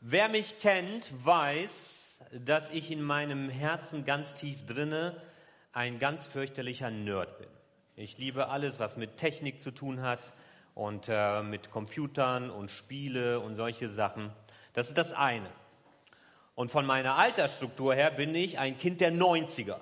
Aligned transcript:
Wer 0.00 0.28
mich 0.28 0.60
kennt, 0.60 1.12
weiß, 1.26 2.20
dass 2.46 2.70
ich 2.70 2.92
in 2.92 3.02
meinem 3.02 3.48
Herzen 3.48 4.04
ganz 4.04 4.32
tief 4.32 4.64
drinne 4.64 5.20
ein 5.72 5.98
ganz 5.98 6.28
fürchterlicher 6.28 6.88
Nerd 6.88 7.36
bin. 7.38 7.48
Ich 7.96 8.16
liebe 8.16 8.48
alles, 8.48 8.78
was 8.78 8.96
mit 8.96 9.16
Technik 9.16 9.60
zu 9.60 9.72
tun 9.72 10.00
hat 10.00 10.32
und 10.76 11.06
äh, 11.08 11.42
mit 11.42 11.72
Computern 11.72 12.48
und 12.48 12.70
Spiele 12.70 13.40
und 13.40 13.56
solche 13.56 13.88
Sachen. 13.88 14.30
Das 14.72 14.86
ist 14.86 14.96
das 14.96 15.12
eine. 15.12 15.50
Und 16.54 16.70
von 16.70 16.86
meiner 16.86 17.16
Altersstruktur 17.16 17.92
her 17.92 18.12
bin 18.12 18.36
ich 18.36 18.60
ein 18.60 18.78
Kind 18.78 19.00
der 19.00 19.12
90er. 19.12 19.80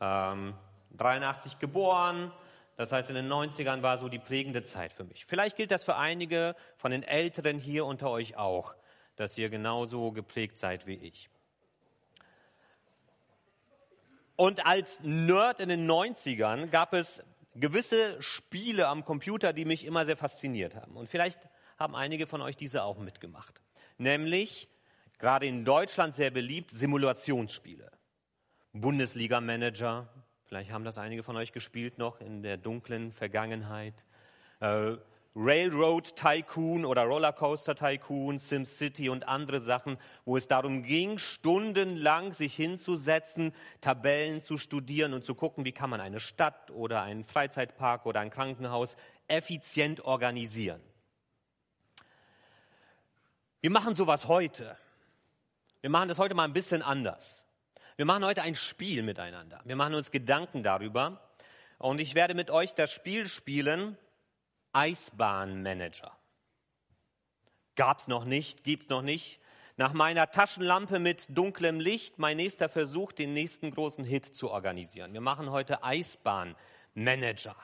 Ähm, 0.00 0.54
83 0.96 1.60
geboren, 1.60 2.32
das 2.76 2.92
heißt, 2.92 3.10
in 3.10 3.16
den 3.16 3.28
90ern 3.28 3.82
war 3.82 3.98
so 3.98 4.08
die 4.08 4.18
prägende 4.18 4.64
Zeit 4.64 4.92
für 4.92 5.04
mich. 5.04 5.26
Vielleicht 5.26 5.56
gilt 5.56 5.70
das 5.70 5.84
für 5.84 5.96
einige 5.96 6.56
von 6.76 6.90
den 6.90 7.02
Älteren 7.02 7.58
hier 7.58 7.84
unter 7.84 8.10
euch 8.10 8.36
auch, 8.36 8.74
dass 9.16 9.36
ihr 9.36 9.50
genauso 9.50 10.12
geprägt 10.12 10.58
seid 10.58 10.86
wie 10.86 10.94
ich. 10.94 11.28
Und 14.36 14.66
als 14.66 15.00
Nerd 15.02 15.60
in 15.60 15.68
den 15.68 15.88
90ern 15.88 16.68
gab 16.68 16.94
es 16.94 17.22
gewisse 17.54 18.20
Spiele 18.22 18.88
am 18.88 19.04
Computer, 19.04 19.52
die 19.52 19.64
mich 19.64 19.84
immer 19.84 20.04
sehr 20.04 20.16
fasziniert 20.16 20.74
haben. 20.74 20.96
Und 20.96 21.08
vielleicht 21.08 21.38
haben 21.78 21.94
einige 21.94 22.26
von 22.26 22.40
euch 22.40 22.56
diese 22.56 22.82
auch 22.82 22.98
mitgemacht. 22.98 23.60
Nämlich, 23.98 24.68
gerade 25.18 25.46
in 25.46 25.64
Deutschland 25.64 26.14
sehr 26.14 26.30
beliebt, 26.30 26.70
Simulationsspiele. 26.70 27.90
Bundesliga-Manager, 28.72 30.08
Vielleicht 30.52 30.70
haben 30.70 30.84
das 30.84 30.98
einige 30.98 31.22
von 31.22 31.34
euch 31.38 31.52
gespielt 31.52 31.96
noch 31.96 32.20
in 32.20 32.42
der 32.42 32.58
dunklen 32.58 33.10
Vergangenheit. 33.12 33.94
Äh, 34.60 34.96
Railroad 35.34 36.14
Tycoon 36.14 36.84
oder 36.84 37.04
Rollercoaster 37.04 37.74
Tycoon, 37.74 38.38
SimCity 38.38 39.08
und 39.08 39.26
andere 39.26 39.62
Sachen, 39.62 39.96
wo 40.26 40.36
es 40.36 40.48
darum 40.48 40.82
ging, 40.82 41.16
stundenlang 41.16 42.34
sich 42.34 42.54
hinzusetzen, 42.54 43.54
Tabellen 43.80 44.42
zu 44.42 44.58
studieren 44.58 45.14
und 45.14 45.24
zu 45.24 45.34
gucken, 45.34 45.64
wie 45.64 45.72
kann 45.72 45.88
man 45.88 46.02
eine 46.02 46.20
Stadt 46.20 46.70
oder 46.70 47.00
einen 47.00 47.24
Freizeitpark 47.24 48.04
oder 48.04 48.20
ein 48.20 48.28
Krankenhaus 48.28 48.98
effizient 49.28 50.04
organisieren. 50.04 50.82
Wir 53.62 53.70
machen 53.70 53.96
sowas 53.96 54.28
heute. 54.28 54.76
Wir 55.80 55.88
machen 55.88 56.10
das 56.10 56.18
heute 56.18 56.34
mal 56.34 56.44
ein 56.44 56.52
bisschen 56.52 56.82
anders. 56.82 57.41
Wir 58.02 58.06
machen 58.06 58.24
heute 58.24 58.42
ein 58.42 58.56
Spiel 58.56 59.04
miteinander. 59.04 59.60
Wir 59.62 59.76
machen 59.76 59.94
uns 59.94 60.10
Gedanken 60.10 60.64
darüber. 60.64 61.20
Und 61.78 62.00
ich 62.00 62.16
werde 62.16 62.34
mit 62.34 62.50
euch 62.50 62.74
das 62.74 62.90
Spiel 62.90 63.28
spielen, 63.28 63.96
Eisbahnmanager. 64.72 66.10
Gab's 67.76 68.08
noch 68.08 68.24
nicht, 68.24 68.64
gibt's 68.64 68.88
noch 68.88 69.02
nicht. 69.02 69.38
Nach 69.76 69.92
meiner 69.92 70.28
Taschenlampe 70.32 70.98
mit 70.98 71.26
dunklem 71.28 71.78
Licht 71.78 72.18
mein 72.18 72.38
nächster 72.38 72.68
Versuch, 72.68 73.12
den 73.12 73.34
nächsten 73.34 73.70
großen 73.70 74.04
Hit 74.04 74.24
zu 74.24 74.50
organisieren. 74.50 75.12
Wir 75.12 75.20
machen 75.20 75.52
heute 75.52 75.84
Eisbahnmanager. 75.84 77.54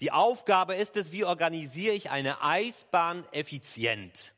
Die 0.00 0.10
Aufgabe 0.10 0.74
ist 0.74 0.96
es, 0.96 1.12
wie 1.12 1.24
organisiere 1.24 1.94
ich 1.94 2.10
eine 2.10 2.42
Eisbahn 2.42 3.24
effizient? 3.30 4.32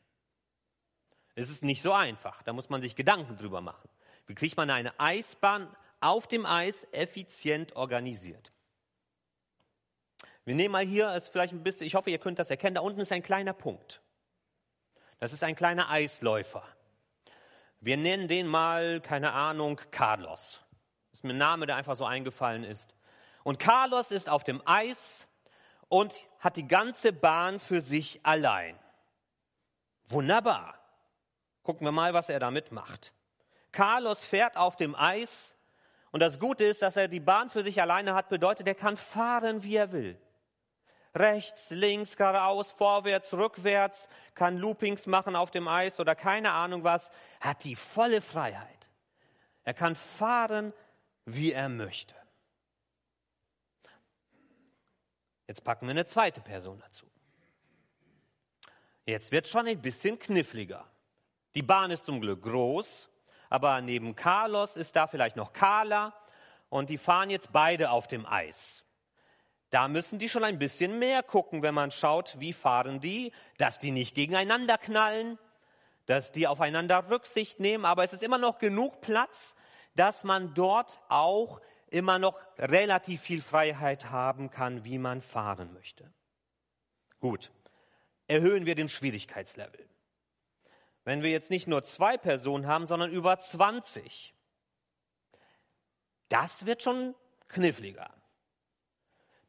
Es 1.35 1.49
ist 1.49 1.65
nicht 1.65 1.81
so 1.81 1.95
einfach, 1.95 2.43
da 2.43 2.53
muss 2.53 2.69
man 2.69 2.83
sich 2.83 2.95
Gedanken 2.95 3.39
drüber 3.39 3.63
machen. 3.63 3.89
Wie 4.27 4.35
kriegt 4.35 4.57
man 4.57 4.71
eine 4.71 4.99
Eisbahn 4.99 5.75
auf 6.01 6.27
dem 6.27 6.47
Eis 6.47 6.87
effizient 6.93 7.77
organisiert? 7.77 8.53
Wir 10.45 10.55
nehmen 10.55 10.73
mal 10.73 10.85
hier, 10.85 11.15
ist 11.15 11.29
vielleicht 11.29 11.53
ein 11.53 11.63
bisschen, 11.63 11.87
ich 11.87 11.95
hoffe, 11.95 12.11
ihr 12.11 12.19
könnt 12.19 12.39
das 12.39 12.51
erkennen, 12.51 12.75
da 12.75 12.81
unten 12.81 13.01
ist 13.01 13.13
ein 13.13 13.23
kleiner 13.23 13.53
Punkt. 13.53 14.01
Das 15.21 15.33
ist 15.33 15.45
ein 15.45 15.55
kleiner 15.55 15.89
Eisläufer. 15.89 16.67
Wir 17.79 17.97
nennen 17.97 18.27
den 18.29 18.47
mal, 18.47 19.01
keine 19.01 19.33
Ahnung, 19.33 19.81
Carlos. 19.91 20.61
Das 21.11 21.21
ist 21.21 21.25
mir 21.25 21.35
ein 21.35 21.39
Name, 21.39 21.67
der 21.67 21.77
einfach 21.77 21.97
so 21.97 22.05
eingefallen 22.05 22.65
ist. 22.65 22.95
Und 23.45 23.59
Carlos 23.59 24.11
ist 24.11 24.29
auf 24.29 24.45
dem 24.45 24.63
Eis 24.67 25.29
und 25.89 26.15
hat 26.39 26.57
die 26.57 26.67
ganze 26.67 27.13
Bahn 27.13 27.61
für 27.61 27.81
sich 27.81 28.21
allein. 28.25 28.79
Wunderbar. 30.07 30.79
Gucken 31.63 31.87
wir 31.87 31.93
mal, 31.93 32.15
was 32.15 32.29
er 32.29 32.41
damit 32.41 32.73
macht. 32.73 33.13
Carlos 33.73 34.25
fährt 34.25 34.57
auf 34.57 34.77
dem 34.77 34.95
Eis 34.95 35.55
und 36.11 36.21
das 36.21 36.39
Gute 36.39 36.65
ist, 36.65 36.83
dass 36.83 36.97
er 36.97 37.09
die 37.09 37.21
Bahn 37.21 37.49
für 37.49 37.63
sich 37.63 37.81
alleine 37.81 38.15
hat, 38.15 38.29
bedeutet, 38.29 38.69
er 38.69 38.75
kann 38.75 38.99
fahren, 38.99 39.63
wie 39.63 39.77
er 39.77 39.93
will. 39.93 40.19
Rechts, 41.15 41.71
links, 41.71 42.17
geradeaus, 42.17 42.73
vorwärts, 42.73 43.33
rückwärts, 43.33 44.09
kann 44.35 44.59
Loopings 44.59 45.07
machen 45.07 45.37
auf 45.37 45.51
dem 45.51 45.69
Eis 45.69 46.01
oder 46.01 46.15
keine 46.15 46.53
Ahnung 46.53 46.85
was, 46.85 47.11
hat 47.41 47.65
die 47.65 47.77
volle 47.77 48.21
Freiheit. 48.21 48.91
Er 49.65 49.75
kann 49.75 49.95
fahren, 49.95 50.73
wie 51.25 51.53
er 51.53 51.69
möchte. 51.69 52.15
Jetzt 55.47 55.65
packen 55.65 55.87
wir 55.87 55.91
eine 55.91 56.05
zweite 56.05 56.41
Person 56.41 56.79
dazu. 56.79 57.07
Jetzt 59.05 59.33
wird 59.33 59.49
schon 59.49 59.67
ein 59.67 59.81
bisschen 59.81 60.19
kniffliger. 60.19 60.87
Die 61.55 61.63
Bahn 61.63 61.91
ist 61.91 62.07
zum 62.07 62.21
Glück 62.21 62.43
groß 62.43 63.11
aber 63.53 63.83
neben 63.83 64.17
Carlos 64.17 64.77
ist 64.77 64.97
da 64.97 65.07
vielleicht 65.07 65.37
noch 65.37 65.53
Carla 65.53 66.15
und 66.71 66.89
die 66.89 66.97
fahren 66.97 67.29
jetzt 67.29 67.53
beide 67.53 67.91
auf 67.91 68.07
dem 68.07 68.25
Eis. 68.25 68.83
Da 69.69 69.89
müssen 69.89 70.19
die 70.19 70.31
schon 70.31 70.43
ein 70.43 70.59
bisschen 70.59 70.99
mehr 70.99 71.23
gucken, 71.23 71.61
wenn 71.63 71.75
man 71.75 71.91
schaut, 71.91 72.41
wie 72.41 72.55
fahren 72.55 73.01
die, 73.01 73.31
dass 73.59 73.79
die 73.79 73.91
nicht 73.91 74.15
gegeneinander 74.15 74.79
knallen, 74.79 75.39
dass 76.07 76.33
die 76.33 76.47
aufeinander 76.47 77.11
Rücksicht 77.11 77.61
nehmen, 77.61 77.85
aber 77.85 78.05
es 78.05 78.15
ist 78.15 78.23
immer 78.23 78.39
noch 78.39 78.57
genug 78.57 79.03
Platz, 79.03 79.55
dass 79.97 80.25
man 80.25 80.55
dort 80.55 80.99
auch 81.11 81.61
immer 81.89 82.19
noch 82.19 82.39
relativ 82.57 83.21
viel 83.21 83.43
Freiheit 83.43 84.11
haben 84.11 84.49
kann, 84.49 84.83
wie 84.87 84.97
man 84.97 85.21
fahren 85.21 85.75
möchte. 85.75 86.11
Gut, 87.21 87.53
erhöhen 88.29 88.65
wir 88.65 88.77
den 88.77 88.89
Schwierigkeitslevel. 88.89 89.87
Wenn 91.05 91.23
wir 91.23 91.31
jetzt 91.31 91.51
nicht 91.51 91.67
nur 91.67 91.83
zwei 91.83 92.17
Personen 92.17 92.67
haben, 92.67 92.87
sondern 92.87 93.11
über 93.11 93.39
20, 93.39 94.35
das 96.29 96.65
wird 96.65 96.83
schon 96.83 97.15
kniffliger. 97.49 98.11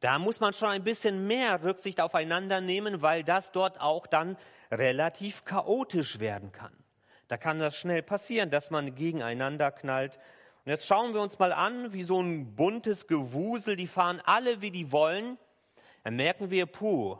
Da 0.00 0.18
muss 0.18 0.40
man 0.40 0.52
schon 0.52 0.68
ein 0.68 0.84
bisschen 0.84 1.26
mehr 1.26 1.62
Rücksicht 1.62 2.00
aufeinander 2.00 2.60
nehmen, 2.60 3.00
weil 3.00 3.24
das 3.24 3.52
dort 3.52 3.80
auch 3.80 4.06
dann 4.06 4.36
relativ 4.70 5.44
chaotisch 5.44 6.18
werden 6.18 6.52
kann. 6.52 6.72
Da 7.28 7.38
kann 7.38 7.58
das 7.58 7.76
schnell 7.76 8.02
passieren, 8.02 8.50
dass 8.50 8.70
man 8.70 8.94
gegeneinander 8.94 9.70
knallt. 9.70 10.18
Und 10.64 10.72
jetzt 10.72 10.86
schauen 10.86 11.14
wir 11.14 11.22
uns 11.22 11.38
mal 11.38 11.52
an, 11.52 11.92
wie 11.92 12.02
so 12.02 12.20
ein 12.20 12.54
buntes 12.54 13.06
Gewusel, 13.06 13.76
die 13.76 13.86
fahren 13.86 14.20
alle, 14.24 14.60
wie 14.60 14.70
die 14.70 14.92
wollen. 14.92 15.38
Dann 16.02 16.16
merken 16.16 16.50
wir, 16.50 16.66
puh, 16.66 17.16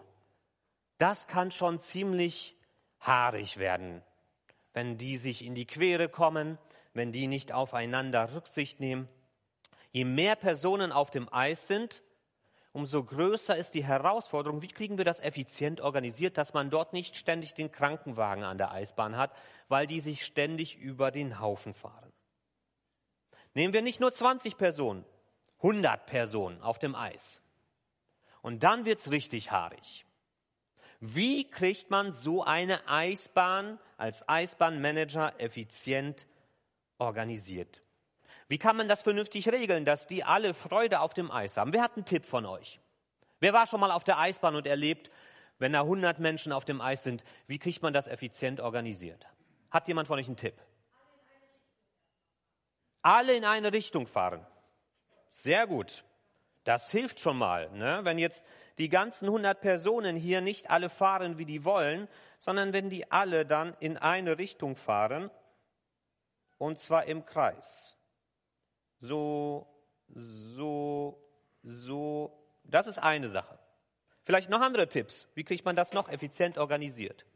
das 0.98 1.26
kann 1.26 1.52
schon 1.52 1.80
ziemlich 1.80 2.54
haarig 3.00 3.56
werden 3.56 4.02
wenn 4.74 4.98
die 4.98 5.16
sich 5.16 5.44
in 5.44 5.54
die 5.54 5.66
Quere 5.66 6.08
kommen, 6.08 6.58
wenn 6.92 7.12
die 7.12 7.26
nicht 7.26 7.52
aufeinander 7.52 8.34
Rücksicht 8.34 8.80
nehmen. 8.80 9.08
Je 9.92 10.04
mehr 10.04 10.36
Personen 10.36 10.92
auf 10.92 11.10
dem 11.10 11.32
Eis 11.32 11.66
sind, 11.68 12.02
umso 12.72 13.04
größer 13.04 13.56
ist 13.56 13.74
die 13.74 13.84
Herausforderung, 13.84 14.60
wie 14.60 14.68
kriegen 14.68 14.98
wir 14.98 15.04
das 15.04 15.20
effizient 15.20 15.80
organisiert, 15.80 16.36
dass 16.36 16.52
man 16.52 16.70
dort 16.70 16.92
nicht 16.92 17.16
ständig 17.16 17.54
den 17.54 17.70
Krankenwagen 17.70 18.42
an 18.42 18.58
der 18.58 18.72
Eisbahn 18.72 19.16
hat, 19.16 19.32
weil 19.68 19.86
die 19.86 20.00
sich 20.00 20.24
ständig 20.24 20.76
über 20.76 21.12
den 21.12 21.38
Haufen 21.40 21.72
fahren. 21.72 22.12
Nehmen 23.54 23.72
wir 23.72 23.82
nicht 23.82 24.00
nur 24.00 24.12
20 24.12 24.56
Personen, 24.56 25.04
100 25.58 26.06
Personen 26.06 26.60
auf 26.60 26.80
dem 26.80 26.96
Eis. 26.96 27.40
Und 28.42 28.64
dann 28.64 28.84
wird's 28.84 29.12
richtig 29.12 29.52
haarig. 29.52 30.04
Wie 31.06 31.44
kriegt 31.50 31.90
man 31.90 32.12
so 32.12 32.44
eine 32.44 32.88
Eisbahn 32.88 33.78
als 33.98 34.26
Eisbahnmanager 34.26 35.38
effizient 35.38 36.26
organisiert? 36.96 37.82
Wie 38.48 38.56
kann 38.56 38.78
man 38.78 38.88
das 38.88 39.02
vernünftig 39.02 39.50
regeln, 39.50 39.84
dass 39.84 40.06
die 40.06 40.24
alle 40.24 40.54
Freude 40.54 41.00
auf 41.00 41.12
dem 41.12 41.30
Eis 41.30 41.58
haben? 41.58 41.74
Wer 41.74 41.82
hat 41.82 41.96
einen 41.96 42.06
Tipp 42.06 42.24
von 42.24 42.46
euch? 42.46 42.80
Wer 43.38 43.52
war 43.52 43.66
schon 43.66 43.80
mal 43.80 43.90
auf 43.90 44.04
der 44.04 44.18
Eisbahn 44.18 44.56
und 44.56 44.66
erlebt, 44.66 45.10
wenn 45.58 45.74
da 45.74 45.82
100 45.82 46.20
Menschen 46.20 46.52
auf 46.52 46.64
dem 46.64 46.80
Eis 46.80 47.02
sind, 47.02 47.22
wie 47.48 47.58
kriegt 47.58 47.82
man 47.82 47.92
das 47.92 48.08
effizient 48.08 48.60
organisiert? 48.60 49.26
Hat 49.70 49.86
jemand 49.88 50.08
von 50.08 50.18
euch 50.18 50.26
einen 50.28 50.38
Tipp? 50.38 50.54
Alle 53.02 53.36
in 53.36 53.44
eine 53.44 53.74
Richtung 53.74 54.06
fahren. 54.06 54.46
Sehr 55.32 55.66
gut. 55.66 56.02
Das 56.64 56.90
hilft 56.90 57.20
schon 57.20 57.38
mal. 57.38 57.70
Ne? 57.70 58.00
Wenn 58.02 58.18
jetzt 58.18 58.44
die 58.78 58.88
ganzen 58.88 59.26
100 59.26 59.60
Personen 59.60 60.16
hier 60.16 60.40
nicht 60.40 60.70
alle 60.70 60.88
fahren, 60.88 61.38
wie 61.38 61.44
die 61.44 61.64
wollen, 61.64 62.08
sondern 62.38 62.72
wenn 62.72 62.90
die 62.90 63.10
alle 63.12 63.46
dann 63.46 63.76
in 63.80 63.96
eine 63.96 64.38
Richtung 64.38 64.74
fahren, 64.74 65.30
und 66.58 66.78
zwar 66.78 67.04
im 67.04 67.26
Kreis. 67.26 67.96
So, 68.98 69.66
so, 70.08 71.22
so. 71.62 72.32
Das 72.64 72.86
ist 72.86 72.98
eine 72.98 73.28
Sache. 73.28 73.58
Vielleicht 74.22 74.48
noch 74.48 74.62
andere 74.62 74.88
Tipps. 74.88 75.26
Wie 75.34 75.44
kriegt 75.44 75.64
man 75.66 75.76
das 75.76 75.92
noch 75.92 76.08
effizient 76.08 76.56
organisiert? 76.56 77.26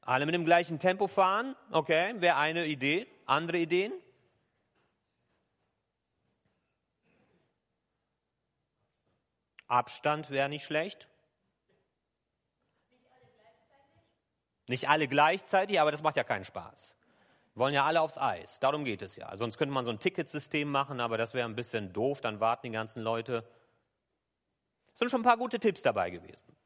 Alle 0.00 0.26
mit 0.26 0.34
dem 0.34 0.44
gleichen 0.44 0.80
Tempo 0.80 1.06
fahren, 1.06 1.54
okay, 1.70 2.14
wäre 2.20 2.36
eine 2.36 2.66
Idee. 2.66 3.06
Andere 3.24 3.58
Ideen? 3.58 3.92
Abstand 9.72 10.30
wäre 10.30 10.48
nicht 10.48 10.64
schlecht. 10.64 11.08
Nicht 14.68 14.88
alle 14.88 15.08
gleichzeitig, 15.08 15.80
aber 15.80 15.90
das 15.90 16.02
macht 16.02 16.16
ja 16.16 16.24
keinen 16.24 16.44
Spaß. 16.44 16.94
Wir 17.54 17.60
wollen 17.60 17.74
ja 17.74 17.84
alle 17.84 18.00
aufs 18.00 18.16
Eis, 18.16 18.60
darum 18.60 18.84
geht 18.84 19.02
es 19.02 19.16
ja. 19.16 19.36
Sonst 19.36 19.58
könnte 19.58 19.74
man 19.74 19.84
so 19.84 19.90
ein 19.90 19.98
Ticketsystem 19.98 20.70
machen, 20.70 21.00
aber 21.00 21.18
das 21.18 21.34
wäre 21.34 21.48
ein 21.48 21.56
bisschen 21.56 21.92
doof, 21.92 22.20
dann 22.20 22.40
warten 22.40 22.66
die 22.66 22.72
ganzen 22.72 23.02
Leute. 23.02 23.46
Es 24.92 24.98
sind 24.98 25.10
schon 25.10 25.20
ein 25.20 25.24
paar 25.24 25.36
gute 25.36 25.58
Tipps 25.58 25.82
dabei 25.82 26.10
gewesen. 26.10 26.56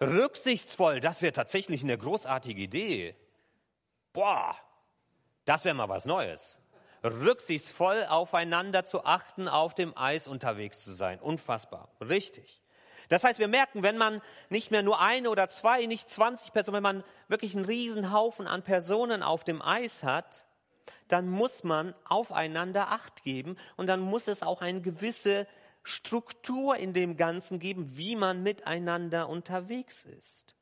Rücksichtsvoll, 0.00 1.00
das 1.00 1.22
wäre 1.22 1.32
tatsächlich 1.32 1.82
eine 1.82 1.96
großartige 1.96 2.62
Idee. 2.62 3.16
Boah, 4.12 4.56
das 5.44 5.64
wäre 5.64 5.74
mal 5.74 5.88
was 5.88 6.04
Neues. 6.04 6.58
Rücksichtsvoll 7.04 8.04
aufeinander 8.04 8.84
zu 8.84 9.04
achten, 9.04 9.48
auf 9.48 9.74
dem 9.74 9.96
Eis 9.96 10.26
unterwegs 10.26 10.82
zu 10.82 10.92
sein. 10.92 11.20
Unfassbar. 11.20 11.88
Richtig. 12.00 12.62
Das 13.08 13.22
heißt, 13.22 13.38
wir 13.38 13.48
merken, 13.48 13.82
wenn 13.82 13.98
man 13.98 14.22
nicht 14.48 14.70
mehr 14.70 14.82
nur 14.82 15.00
eine 15.00 15.28
oder 15.28 15.50
zwei, 15.50 15.84
nicht 15.86 16.08
20 16.08 16.52
Personen, 16.52 16.76
wenn 16.76 16.82
man 16.82 17.04
wirklich 17.28 17.54
einen 17.54 17.66
riesen 17.66 18.12
Haufen 18.12 18.46
an 18.46 18.62
Personen 18.62 19.22
auf 19.22 19.44
dem 19.44 19.60
Eis 19.60 20.02
hat, 20.02 20.46
dann 21.08 21.28
muss 21.28 21.64
man 21.64 21.94
aufeinander 22.08 22.90
Acht 22.90 23.22
geben 23.22 23.56
und 23.76 23.86
dann 23.88 24.00
muss 24.00 24.26
es 24.26 24.42
auch 24.42 24.62
eine 24.62 24.80
gewisse 24.80 25.46
Struktur 25.82 26.76
in 26.76 26.94
dem 26.94 27.18
Ganzen 27.18 27.58
geben, 27.58 27.96
wie 27.96 28.16
man 28.16 28.42
miteinander 28.42 29.28
unterwegs 29.28 30.06
ist. 30.06 30.54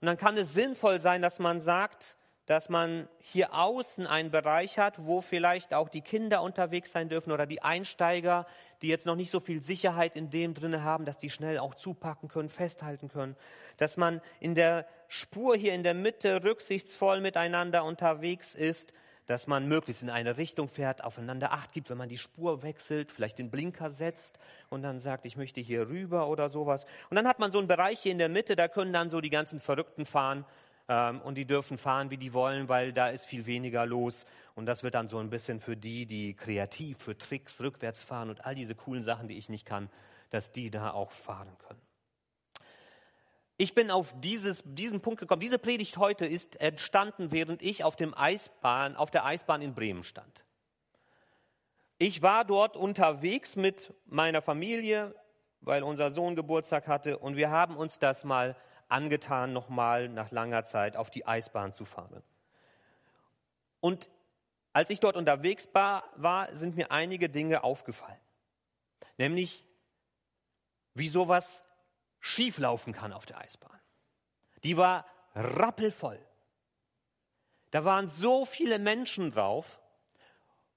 Und 0.00 0.06
dann 0.06 0.18
kann 0.18 0.36
es 0.36 0.52
sinnvoll 0.52 1.00
sein, 1.00 1.22
dass 1.22 1.38
man 1.38 1.62
sagt, 1.62 2.16
dass 2.46 2.68
man 2.68 3.08
hier 3.20 3.54
außen 3.54 4.06
einen 4.06 4.30
Bereich 4.30 4.78
hat, 4.78 5.06
wo 5.06 5.22
vielleicht 5.22 5.72
auch 5.72 5.88
die 5.88 6.02
Kinder 6.02 6.42
unterwegs 6.42 6.92
sein 6.92 7.08
dürfen 7.08 7.32
oder 7.32 7.46
die 7.46 7.62
Einsteiger, 7.62 8.46
die 8.82 8.88
jetzt 8.88 9.06
noch 9.06 9.16
nicht 9.16 9.30
so 9.30 9.40
viel 9.40 9.62
Sicherheit 9.62 10.14
in 10.14 10.28
dem 10.30 10.52
drinne 10.52 10.82
haben, 10.82 11.06
dass 11.06 11.16
die 11.16 11.30
schnell 11.30 11.58
auch 11.58 11.74
zupacken 11.74 12.28
können, 12.28 12.50
festhalten 12.50 13.08
können. 13.08 13.34
Dass 13.78 13.96
man 13.96 14.20
in 14.40 14.54
der 14.54 14.86
Spur 15.08 15.56
hier 15.56 15.72
in 15.72 15.82
der 15.82 15.94
Mitte 15.94 16.44
rücksichtsvoll 16.44 17.20
miteinander 17.20 17.84
unterwegs 17.84 18.54
ist, 18.54 18.92
dass 19.26 19.46
man 19.46 19.66
möglichst 19.66 20.02
in 20.02 20.10
eine 20.10 20.36
Richtung 20.36 20.68
fährt, 20.68 21.02
aufeinander 21.02 21.52
Acht 21.52 21.72
gibt, 21.72 21.88
wenn 21.88 21.96
man 21.96 22.10
die 22.10 22.18
Spur 22.18 22.62
wechselt, 22.62 23.10
vielleicht 23.10 23.38
den 23.38 23.50
Blinker 23.50 23.90
setzt 23.90 24.38
und 24.68 24.82
dann 24.82 25.00
sagt, 25.00 25.24
ich 25.24 25.38
möchte 25.38 25.62
hier 25.62 25.88
rüber 25.88 26.28
oder 26.28 26.50
sowas. 26.50 26.84
Und 27.08 27.16
dann 27.16 27.26
hat 27.26 27.38
man 27.38 27.50
so 27.50 27.58
einen 27.58 27.68
Bereich 27.68 28.00
hier 28.00 28.12
in 28.12 28.18
der 28.18 28.28
Mitte, 28.28 28.54
da 28.54 28.68
können 28.68 28.92
dann 28.92 29.08
so 29.08 29.22
die 29.22 29.30
ganzen 29.30 29.60
Verrückten 29.60 30.04
fahren 30.04 30.44
ähm, 30.88 31.20
und 31.22 31.36
die 31.36 31.44
dürfen 31.44 31.78
fahren, 31.78 32.10
wie 32.10 32.16
die 32.16 32.32
wollen, 32.32 32.68
weil 32.68 32.92
da 32.92 33.08
ist 33.08 33.26
viel 33.26 33.46
weniger 33.46 33.86
los. 33.86 34.26
Und 34.54 34.66
das 34.66 34.82
wird 34.82 34.94
dann 34.94 35.08
so 35.08 35.18
ein 35.18 35.30
bisschen 35.30 35.60
für 35.60 35.76
die, 35.76 36.06
die 36.06 36.34
kreativ, 36.34 36.98
für 36.98 37.16
Tricks 37.16 37.60
rückwärts 37.60 38.02
fahren 38.02 38.30
und 38.30 38.44
all 38.44 38.54
diese 38.54 38.74
coolen 38.74 39.02
Sachen, 39.02 39.28
die 39.28 39.38
ich 39.38 39.48
nicht 39.48 39.66
kann, 39.66 39.88
dass 40.30 40.52
die 40.52 40.70
da 40.70 40.90
auch 40.90 41.10
fahren 41.10 41.56
können. 41.66 41.80
Ich 43.56 43.74
bin 43.74 43.90
auf 43.90 44.12
dieses, 44.20 44.62
diesen 44.64 45.00
Punkt 45.00 45.20
gekommen. 45.20 45.40
Diese 45.40 45.60
Predigt 45.60 45.96
heute 45.96 46.26
ist 46.26 46.60
entstanden, 46.60 47.30
während 47.30 47.62
ich 47.62 47.84
auf, 47.84 47.94
dem 47.94 48.12
Eisbahn, 48.16 48.96
auf 48.96 49.12
der 49.12 49.24
Eisbahn 49.24 49.62
in 49.62 49.74
Bremen 49.74 50.02
stand. 50.02 50.44
Ich 51.98 52.20
war 52.20 52.44
dort 52.44 52.76
unterwegs 52.76 53.54
mit 53.54 53.94
meiner 54.06 54.42
Familie, 54.42 55.14
weil 55.60 55.84
unser 55.84 56.10
Sohn 56.10 56.34
Geburtstag 56.34 56.88
hatte, 56.88 57.18
und 57.18 57.36
wir 57.36 57.50
haben 57.50 57.76
uns 57.76 58.00
das 58.00 58.24
mal 58.24 58.56
angetan, 58.94 59.52
nochmal 59.52 60.08
nach 60.08 60.30
langer 60.30 60.64
Zeit 60.64 60.96
auf 60.96 61.10
die 61.10 61.26
Eisbahn 61.26 61.74
zu 61.74 61.84
fahren. 61.84 62.22
Und 63.80 64.08
als 64.72 64.88
ich 64.90 65.00
dort 65.00 65.16
unterwegs 65.16 65.68
war, 65.72 66.48
sind 66.52 66.76
mir 66.76 66.90
einige 66.90 67.28
Dinge 67.28 67.62
aufgefallen. 67.62 68.18
Nämlich, 69.18 69.64
wie 70.94 71.08
sowas 71.08 71.62
schieflaufen 72.20 72.92
kann 72.92 73.12
auf 73.12 73.26
der 73.26 73.38
Eisbahn. 73.38 73.78
Die 74.62 74.76
war 74.76 75.04
rappelvoll. 75.34 76.18
Da 77.70 77.84
waren 77.84 78.08
so 78.08 78.46
viele 78.46 78.78
Menschen 78.78 79.30
drauf. 79.32 79.80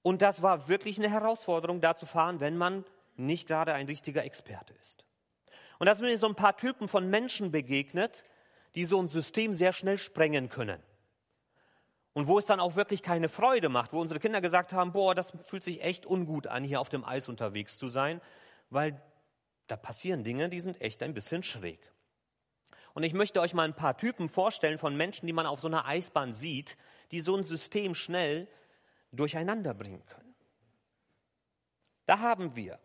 Und 0.02 0.22
das 0.22 0.42
war 0.42 0.68
wirklich 0.68 0.98
eine 0.98 1.10
Herausforderung, 1.10 1.80
da 1.80 1.96
zu 1.96 2.06
fahren, 2.06 2.40
wenn 2.40 2.56
man 2.56 2.84
nicht 3.16 3.48
gerade 3.48 3.72
ein 3.74 3.86
richtiger 3.86 4.24
Experte 4.24 4.74
ist. 4.74 5.07
Und 5.78 5.86
da 5.86 5.94
sind 5.94 6.06
mir 6.06 6.18
so 6.18 6.26
ein 6.26 6.34
paar 6.34 6.56
Typen 6.56 6.88
von 6.88 7.08
Menschen 7.08 7.50
begegnet, 7.50 8.24
die 8.74 8.84
so 8.84 9.00
ein 9.00 9.08
System 9.08 9.54
sehr 9.54 9.72
schnell 9.72 9.98
sprengen 9.98 10.48
können. 10.48 10.82
Und 12.12 12.26
wo 12.26 12.38
es 12.38 12.46
dann 12.46 12.58
auch 12.58 12.74
wirklich 12.74 13.02
keine 13.02 13.28
Freude 13.28 13.68
macht, 13.68 13.92
wo 13.92 14.00
unsere 14.00 14.18
Kinder 14.18 14.40
gesagt 14.40 14.72
haben, 14.72 14.92
boah, 14.92 15.14
das 15.14 15.32
fühlt 15.44 15.62
sich 15.62 15.82
echt 15.82 16.04
ungut 16.04 16.46
an, 16.48 16.64
hier 16.64 16.80
auf 16.80 16.88
dem 16.88 17.04
Eis 17.04 17.28
unterwegs 17.28 17.78
zu 17.78 17.88
sein, 17.88 18.20
weil 18.70 19.00
da 19.68 19.76
passieren 19.76 20.24
Dinge, 20.24 20.48
die 20.48 20.60
sind 20.60 20.80
echt 20.80 21.02
ein 21.02 21.14
bisschen 21.14 21.42
schräg. 21.42 21.78
Und 22.94 23.04
ich 23.04 23.14
möchte 23.14 23.40
euch 23.40 23.54
mal 23.54 23.62
ein 23.62 23.74
paar 23.74 23.96
Typen 23.96 24.28
vorstellen 24.28 24.78
von 24.78 24.96
Menschen, 24.96 25.26
die 25.26 25.32
man 25.32 25.46
auf 25.46 25.60
so 25.60 25.68
einer 25.68 25.86
Eisbahn 25.86 26.32
sieht, 26.32 26.76
die 27.12 27.20
so 27.20 27.36
ein 27.36 27.44
System 27.44 27.94
schnell 27.94 28.48
durcheinander 29.12 29.74
bringen 29.74 30.04
können. 30.06 30.34
Da 32.06 32.18
haben 32.18 32.56
wir 32.56 32.80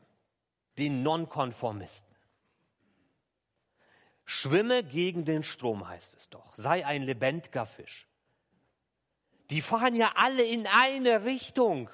den 0.77 1.01
Nonkonformisten. 1.01 2.12
Schwimme 4.25 4.83
gegen 4.83 5.25
den 5.25 5.43
Strom, 5.43 5.87
heißt 5.87 6.15
es 6.15 6.29
doch. 6.29 6.55
Sei 6.55 6.85
ein 6.85 7.03
lebendiger 7.03 7.65
Fisch. 7.65 8.07
Die 9.49 9.61
fahren 9.61 9.95
ja 9.95 10.13
alle 10.15 10.43
in 10.43 10.65
eine 10.67 11.25
Richtung. 11.25 11.89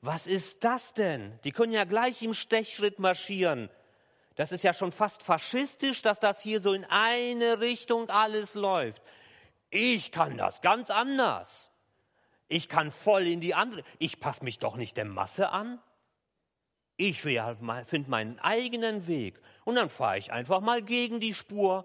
Was 0.00 0.26
ist 0.26 0.64
das 0.64 0.94
denn? 0.94 1.38
Die 1.44 1.52
können 1.52 1.72
ja 1.72 1.84
gleich 1.84 2.22
im 2.22 2.34
Stechschritt 2.34 2.98
marschieren. 2.98 3.70
Das 4.34 4.52
ist 4.52 4.64
ja 4.64 4.74
schon 4.74 4.92
fast 4.92 5.22
faschistisch, 5.22 6.02
dass 6.02 6.20
das 6.20 6.40
hier 6.40 6.60
so 6.60 6.72
in 6.72 6.84
eine 6.84 7.60
Richtung 7.60 8.10
alles 8.10 8.54
läuft. 8.54 9.02
Ich 9.70 10.12
kann 10.12 10.36
das 10.36 10.60
ganz 10.62 10.90
anders. 10.90 11.70
Ich 12.48 12.68
kann 12.68 12.90
voll 12.90 13.26
in 13.26 13.40
die 13.40 13.54
andere. 13.54 13.82
Ich 13.98 14.20
passe 14.20 14.44
mich 14.44 14.58
doch 14.58 14.76
nicht 14.76 14.96
der 14.96 15.04
Masse 15.04 15.50
an. 15.50 15.80
Ich 16.96 17.20
finde 17.20 18.10
meinen 18.10 18.38
eigenen 18.38 19.06
Weg 19.06 19.40
und 19.66 19.74
dann 19.74 19.88
fahre 19.88 20.16
ich 20.16 20.32
einfach 20.32 20.60
mal 20.60 20.80
gegen 20.80 21.18
die 21.18 21.34
Spur. 21.34 21.84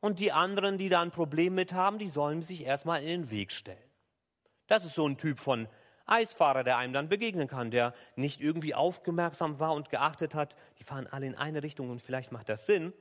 Und 0.00 0.20
die 0.20 0.32
anderen, 0.32 0.78
die 0.78 0.88
da 0.88 1.02
ein 1.02 1.10
Problem 1.10 1.54
mit 1.54 1.74
haben, 1.74 1.98
die 1.98 2.08
sollen 2.08 2.42
sich 2.42 2.64
erstmal 2.64 3.02
in 3.02 3.08
den 3.08 3.30
Weg 3.30 3.52
stellen. 3.52 3.78
Das 4.68 4.86
ist 4.86 4.94
so 4.94 5.06
ein 5.06 5.18
Typ 5.18 5.38
von 5.38 5.68
Eisfahrer, 6.06 6.64
der 6.64 6.78
einem 6.78 6.94
dann 6.94 7.10
begegnen 7.10 7.46
kann, 7.46 7.70
der 7.70 7.94
nicht 8.16 8.40
irgendwie 8.40 8.74
aufmerksam 8.74 9.60
war 9.60 9.74
und 9.74 9.90
geachtet 9.90 10.34
hat, 10.34 10.56
die 10.78 10.84
fahren 10.84 11.06
alle 11.06 11.26
in 11.26 11.34
eine 11.34 11.62
Richtung 11.62 11.90
und 11.90 12.00
vielleicht 12.00 12.32
macht 12.32 12.48
das 12.48 12.64
Sinn, 12.64 12.94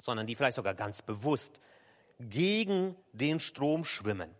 sondern 0.00 0.28
die 0.28 0.36
vielleicht 0.36 0.56
sogar 0.56 0.74
ganz 0.74 1.02
bewusst 1.02 1.60
gegen 2.20 2.96
den 3.12 3.40
Strom 3.40 3.84
schwimmen. 3.84 4.30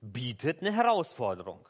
Bietet 0.00 0.60
eine 0.60 0.72
Herausforderung, 0.72 1.68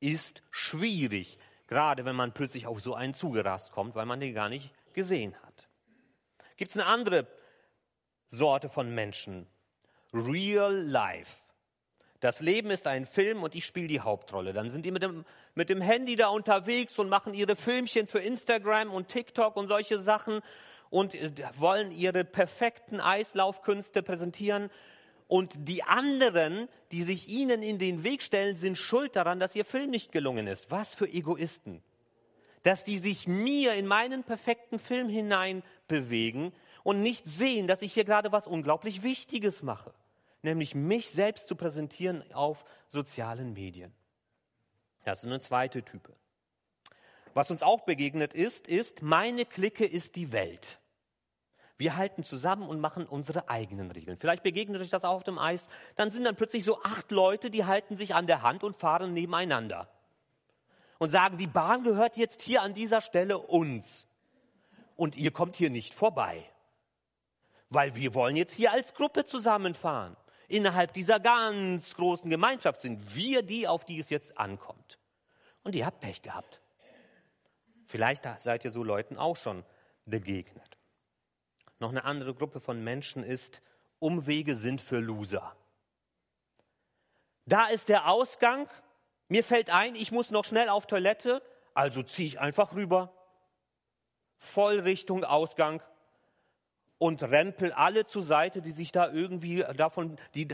ist 0.00 0.42
schwierig, 0.50 1.38
Gerade 1.66 2.04
wenn 2.04 2.16
man 2.16 2.32
plötzlich 2.32 2.66
auf 2.66 2.80
so 2.80 2.94
einen 2.94 3.14
zugerast 3.14 3.72
kommt, 3.72 3.94
weil 3.94 4.06
man 4.06 4.20
den 4.20 4.34
gar 4.34 4.48
nicht 4.48 4.70
gesehen 4.94 5.34
hat. 5.42 5.68
Gibt 6.56 6.70
es 6.70 6.76
eine 6.76 6.86
andere 6.86 7.26
Sorte 8.28 8.68
von 8.68 8.94
Menschen? 8.94 9.46
Real 10.12 10.74
Life. 10.74 11.38
Das 12.20 12.40
Leben 12.40 12.70
ist 12.70 12.86
ein 12.86 13.04
Film 13.04 13.42
und 13.42 13.54
ich 13.54 13.66
spiele 13.66 13.88
die 13.88 14.00
Hauptrolle. 14.00 14.52
Dann 14.52 14.70
sind 14.70 14.86
die 14.86 14.90
mit 14.90 15.02
dem, 15.02 15.26
mit 15.54 15.68
dem 15.68 15.82
Handy 15.82 16.16
da 16.16 16.28
unterwegs 16.28 16.98
und 16.98 17.10
machen 17.10 17.34
ihre 17.34 17.54
Filmchen 17.56 18.06
für 18.06 18.20
Instagram 18.20 18.90
und 18.90 19.08
TikTok 19.08 19.56
und 19.56 19.66
solche 19.66 19.98
Sachen 19.98 20.40
und 20.88 21.14
äh, 21.14 21.30
wollen 21.58 21.90
ihre 21.90 22.24
perfekten 22.24 23.00
Eislaufkünste 23.00 24.02
präsentieren 24.02 24.70
und 25.26 25.52
die 25.56 25.82
anderen, 25.82 26.68
die 26.92 27.02
sich 27.02 27.28
ihnen 27.28 27.62
in 27.62 27.78
den 27.78 28.04
Weg 28.04 28.22
stellen, 28.22 28.56
sind 28.56 28.78
schuld 28.78 29.16
daran, 29.16 29.40
dass 29.40 29.56
ihr 29.56 29.64
Film 29.64 29.90
nicht 29.90 30.12
gelungen 30.12 30.46
ist. 30.46 30.70
Was 30.70 30.94
für 30.94 31.08
Egoisten. 31.08 31.82
Dass 32.64 32.82
die 32.82 32.98
sich 32.98 33.28
mir 33.28 33.74
in 33.74 33.86
meinen 33.86 34.24
perfekten 34.24 34.80
Film 34.80 35.08
hinein 35.08 35.62
bewegen 35.86 36.52
und 36.82 37.02
nicht 37.02 37.24
sehen, 37.26 37.68
dass 37.68 37.82
ich 37.82 37.94
hier 37.94 38.04
gerade 38.04 38.32
was 38.32 38.48
unglaublich 38.48 39.04
Wichtiges 39.04 39.62
mache. 39.62 39.94
Nämlich 40.42 40.74
mich 40.74 41.10
selbst 41.10 41.46
zu 41.46 41.54
präsentieren 41.54 42.24
auf 42.32 42.64
sozialen 42.88 43.52
Medien. 43.52 43.94
Das 45.04 45.20
ist 45.20 45.26
eine 45.26 45.40
zweite 45.40 45.82
Type. 45.82 46.12
Was 47.34 47.50
uns 47.50 47.62
auch 47.62 47.82
begegnet 47.82 48.34
ist, 48.34 48.68
ist, 48.68 49.02
meine 49.02 49.44
Clique 49.44 49.84
ist 49.84 50.16
die 50.16 50.32
Welt. 50.32 50.78
Wir 51.76 51.96
halten 51.96 52.22
zusammen 52.22 52.68
und 52.68 52.80
machen 52.80 53.06
unsere 53.06 53.48
eigenen 53.48 53.90
Regeln. 53.90 54.16
Vielleicht 54.16 54.44
begegnet 54.44 54.80
euch 54.80 54.90
das 54.90 55.04
auch 55.04 55.16
auf 55.16 55.24
dem 55.24 55.38
Eis. 55.38 55.68
Dann 55.96 56.10
sind 56.10 56.24
dann 56.24 56.36
plötzlich 56.36 56.62
so 56.62 56.82
acht 56.82 57.10
Leute, 57.10 57.50
die 57.50 57.64
halten 57.64 57.96
sich 57.96 58.14
an 58.14 58.26
der 58.26 58.42
Hand 58.42 58.62
und 58.62 58.76
fahren 58.76 59.12
nebeneinander. 59.12 59.88
Und 60.98 61.10
sagen, 61.10 61.36
die 61.38 61.46
Bahn 61.46 61.82
gehört 61.82 62.16
jetzt 62.16 62.42
hier 62.42 62.62
an 62.62 62.74
dieser 62.74 63.00
Stelle 63.00 63.38
uns. 63.38 64.06
Und 64.96 65.16
ihr 65.16 65.32
kommt 65.32 65.56
hier 65.56 65.70
nicht 65.70 65.94
vorbei. 65.94 66.48
weil 67.74 67.94
wir 67.94 68.14
wollen 68.14 68.36
jetzt 68.36 68.54
hier 68.54 68.72
als 68.72 68.94
Gruppe 68.94 69.24
zusammenfahren. 69.24 70.16
Innerhalb 70.48 70.92
dieser 70.92 71.20
ganz 71.20 71.94
großen 71.94 72.30
Gemeinschaft 72.30 72.80
sind 72.80 73.14
wir 73.14 73.42
die, 73.42 73.66
auf 73.66 73.84
die 73.84 73.98
es 73.98 74.10
jetzt 74.10 74.38
ankommt. 74.38 74.98
Und 75.62 75.74
ihr 75.74 75.86
habt 75.86 76.00
Pech 76.00 76.22
gehabt. 76.22 76.60
Vielleicht 77.86 78.24
seid 78.40 78.64
ihr 78.64 78.70
so 78.70 78.82
Leuten 78.82 79.16
auch 79.16 79.36
schon 79.36 79.64
begegnet. 80.06 80.76
Noch 81.78 81.90
eine 81.90 82.04
andere 82.04 82.34
Gruppe 82.34 82.60
von 82.60 82.82
Menschen 82.82 83.22
ist, 83.24 83.60
Umwege 83.98 84.54
sind 84.54 84.80
für 84.80 84.98
Loser. 84.98 85.56
Da 87.46 87.66
ist 87.66 87.88
der 87.88 88.08
Ausgang. 88.08 88.68
Mir 89.34 89.42
fällt 89.42 89.68
ein, 89.68 89.96
ich 89.96 90.12
muss 90.12 90.30
noch 90.30 90.44
schnell 90.44 90.68
auf 90.68 90.86
Toilette, 90.86 91.42
also 91.74 92.04
ziehe 92.04 92.28
ich 92.28 92.38
einfach 92.38 92.72
rüber. 92.76 93.12
Voll 94.38 94.78
Richtung 94.78 95.24
Ausgang 95.24 95.82
und 96.98 97.20
rempel 97.20 97.72
alle 97.72 98.04
zur 98.04 98.22
Seite, 98.22 98.62
die 98.62 98.70
sich 98.70 98.92
da 98.92 99.10
irgendwie 99.10 99.64
davon, 99.76 100.20
die, 100.36 100.46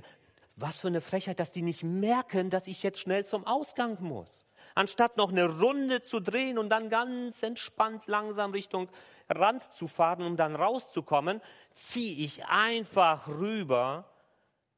was 0.57 0.81
für 0.81 0.89
eine 0.89 1.03
Frechheit, 1.03 1.41
dass 1.41 1.51
die 1.51 1.61
nicht 1.61 1.83
merken, 1.83 2.49
dass 2.49 2.67
ich 2.67 2.83
jetzt 2.83 3.01
schnell 3.01 3.27
zum 3.27 3.47
Ausgang 3.47 3.99
muss. 4.01 4.47
Anstatt 4.75 5.19
noch 5.19 5.29
eine 5.29 5.61
Runde 5.61 6.01
zu 6.01 6.19
drehen 6.19 6.57
und 6.57 6.71
dann 6.71 6.89
ganz 6.89 7.43
entspannt 7.43 8.07
langsam 8.07 8.53
Richtung 8.53 8.89
Rand 9.29 9.63
zu 9.75 9.89
fahren, 9.89 10.25
um 10.25 10.39
dann 10.39 10.57
rauszukommen, 10.57 11.43
ziehe 11.75 12.25
ich 12.25 12.47
einfach 12.47 13.29
rüber, 13.29 14.11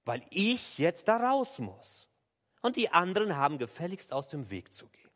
weil 0.05 0.25
ich 0.31 0.79
jetzt 0.79 1.07
da 1.07 1.19
raus 1.19 1.61
muss. 1.61 2.09
Und 2.63 2.77
die 2.77 2.91
anderen 2.91 3.37
haben 3.37 3.59
gefälligst 3.59 4.13
aus 4.13 4.29
dem 4.29 4.49
Weg 4.49 4.73
zu 4.73 4.87
gehen. 4.87 5.11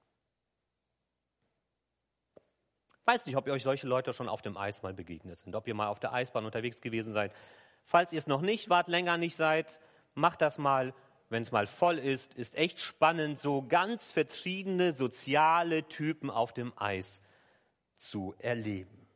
Weiß 3.05 3.25
nicht, 3.25 3.37
ob 3.37 3.47
ihr 3.47 3.53
euch 3.53 3.63
solche 3.63 3.87
Leute 3.87 4.13
schon 4.13 4.29
auf 4.29 4.43
dem 4.43 4.57
Eis 4.57 4.83
mal 4.83 4.93
begegnet 4.93 5.39
sind, 5.39 5.55
ob 5.55 5.69
ihr 5.69 5.75
mal 5.75 5.87
auf 5.87 6.01
der 6.01 6.13
Eisbahn 6.13 6.45
unterwegs 6.45 6.81
gewesen 6.81 7.13
seid. 7.13 7.33
Falls 7.85 8.13
ihr 8.13 8.19
es 8.19 8.27
noch 8.27 8.41
nicht 8.41 8.69
wart, 8.69 8.89
länger 8.89 9.17
nicht 9.17 9.37
seid, 9.37 9.79
macht 10.15 10.41
das 10.41 10.59
mal, 10.59 10.93
wenn 11.29 11.43
es 11.43 11.53
mal 11.53 11.69
voll 11.69 11.99
ist. 11.99 12.35
Ist 12.35 12.57
echt 12.57 12.81
spannend, 12.81 13.39
so 13.39 13.63
ganz 13.63 14.11
verschiedene 14.11 14.93
soziale 14.93 15.87
Typen 15.87 16.31
auf 16.31 16.53
dem 16.53 16.73
Eis 16.77 17.23
zu 17.97 18.35
erleben. 18.39 19.07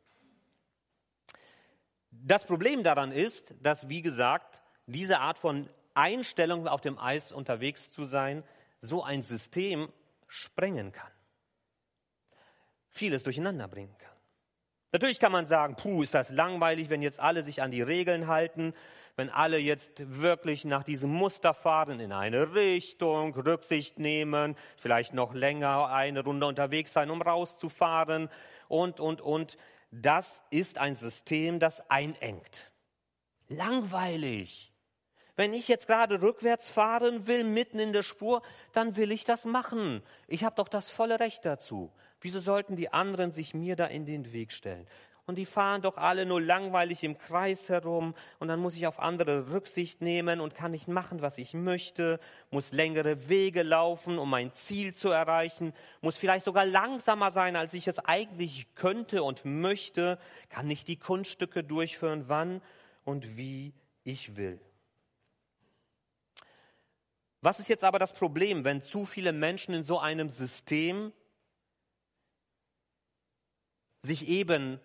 Das 2.11 2.45
Problem 2.45 2.83
daran 2.83 3.11
ist, 3.11 3.55
dass, 3.61 3.89
wie 3.89 4.01
gesagt, 4.01 4.61
diese 4.85 5.19
Art 5.19 5.37
von 5.37 5.69
Einstellung 5.93 6.67
auf 6.67 6.81
dem 6.81 6.97
Eis 6.97 7.31
unterwegs 7.31 7.89
zu 7.89 8.05
sein, 8.05 8.43
so 8.81 9.03
ein 9.03 9.21
System 9.21 9.91
sprengen 10.27 10.91
kann. 10.91 11.11
Vieles 12.89 13.23
durcheinander 13.23 13.67
bringen 13.67 13.95
kann. 13.97 14.11
Natürlich 14.91 15.19
kann 15.19 15.31
man 15.31 15.45
sagen, 15.45 15.75
puh, 15.75 16.03
ist 16.03 16.13
das 16.13 16.29
langweilig, 16.29 16.89
wenn 16.89 17.01
jetzt 17.01 17.19
alle 17.19 17.43
sich 17.43 17.61
an 17.61 17.71
die 17.71 17.81
Regeln 17.81 18.27
halten, 18.27 18.73
wenn 19.15 19.29
alle 19.29 19.57
jetzt 19.57 20.01
wirklich 20.19 20.65
nach 20.65 20.83
diesem 20.83 21.11
Muster 21.11 21.53
fahren, 21.53 21.99
in 21.99 22.11
eine 22.11 22.53
Richtung, 22.53 23.33
Rücksicht 23.33 23.99
nehmen, 23.99 24.57
vielleicht 24.77 25.13
noch 25.13 25.33
länger 25.33 25.87
eine 25.87 26.23
Runde 26.23 26.45
unterwegs 26.45 26.93
sein, 26.93 27.09
um 27.09 27.21
rauszufahren 27.21 28.29
und, 28.67 28.99
und, 28.99 29.21
und. 29.21 29.57
Das 29.91 30.43
ist 30.49 30.77
ein 30.77 30.95
System, 30.95 31.59
das 31.59 31.89
einengt. 31.89 32.71
Langweilig. 33.47 34.70
Wenn 35.41 35.53
ich 35.53 35.67
jetzt 35.67 35.87
gerade 35.87 36.21
rückwärts 36.21 36.69
fahren 36.69 37.25
will, 37.25 37.43
mitten 37.43 37.79
in 37.79 37.93
der 37.93 38.03
Spur, 38.03 38.43
dann 38.73 38.95
will 38.95 39.11
ich 39.11 39.23
das 39.23 39.43
machen. 39.43 40.03
Ich 40.27 40.43
habe 40.43 40.55
doch 40.55 40.67
das 40.67 40.91
volle 40.91 41.19
Recht 41.19 41.45
dazu. 41.45 41.91
Wieso 42.19 42.39
sollten 42.39 42.75
die 42.75 42.93
anderen 42.93 43.31
sich 43.31 43.55
mir 43.55 43.75
da 43.75 43.87
in 43.87 44.05
den 44.05 44.33
Weg 44.33 44.51
stellen? 44.51 44.85
Und 45.25 45.39
die 45.39 45.47
fahren 45.47 45.81
doch 45.81 45.97
alle 45.97 46.27
nur 46.27 46.39
langweilig 46.39 47.03
im 47.03 47.17
Kreis 47.17 47.69
herum 47.69 48.13
und 48.37 48.49
dann 48.49 48.59
muss 48.59 48.75
ich 48.75 48.85
auf 48.85 48.99
andere 48.99 49.51
Rücksicht 49.51 49.99
nehmen 50.03 50.41
und 50.41 50.53
kann 50.53 50.73
nicht 50.73 50.87
machen, 50.87 51.23
was 51.23 51.39
ich 51.39 51.55
möchte, 51.55 52.19
muss 52.51 52.71
längere 52.71 53.27
Wege 53.27 53.63
laufen, 53.63 54.19
um 54.19 54.29
mein 54.29 54.53
Ziel 54.53 54.93
zu 54.93 55.09
erreichen, 55.09 55.73
muss 56.01 56.17
vielleicht 56.17 56.45
sogar 56.45 56.67
langsamer 56.67 57.31
sein, 57.31 57.55
als 57.55 57.73
ich 57.73 57.87
es 57.87 57.97
eigentlich 57.97 58.75
könnte 58.75 59.23
und 59.23 59.43
möchte, 59.43 60.19
kann 60.49 60.67
nicht 60.67 60.87
die 60.87 60.97
Kunststücke 60.97 61.63
durchführen, 61.63 62.25
wann 62.27 62.61
und 63.05 63.37
wie 63.37 63.73
ich 64.03 64.35
will. 64.35 64.59
Was 67.41 67.59
ist 67.59 67.69
jetzt 67.69 67.83
aber 67.83 67.97
das 67.97 68.13
Problem, 68.13 68.63
wenn 68.63 68.81
zu 68.81 69.05
viele 69.05 69.33
Menschen 69.33 69.73
in 69.73 69.83
so 69.83 69.99
einem 69.99 70.29
System 70.29 71.11
sich 74.03 74.27
eben 74.27 74.79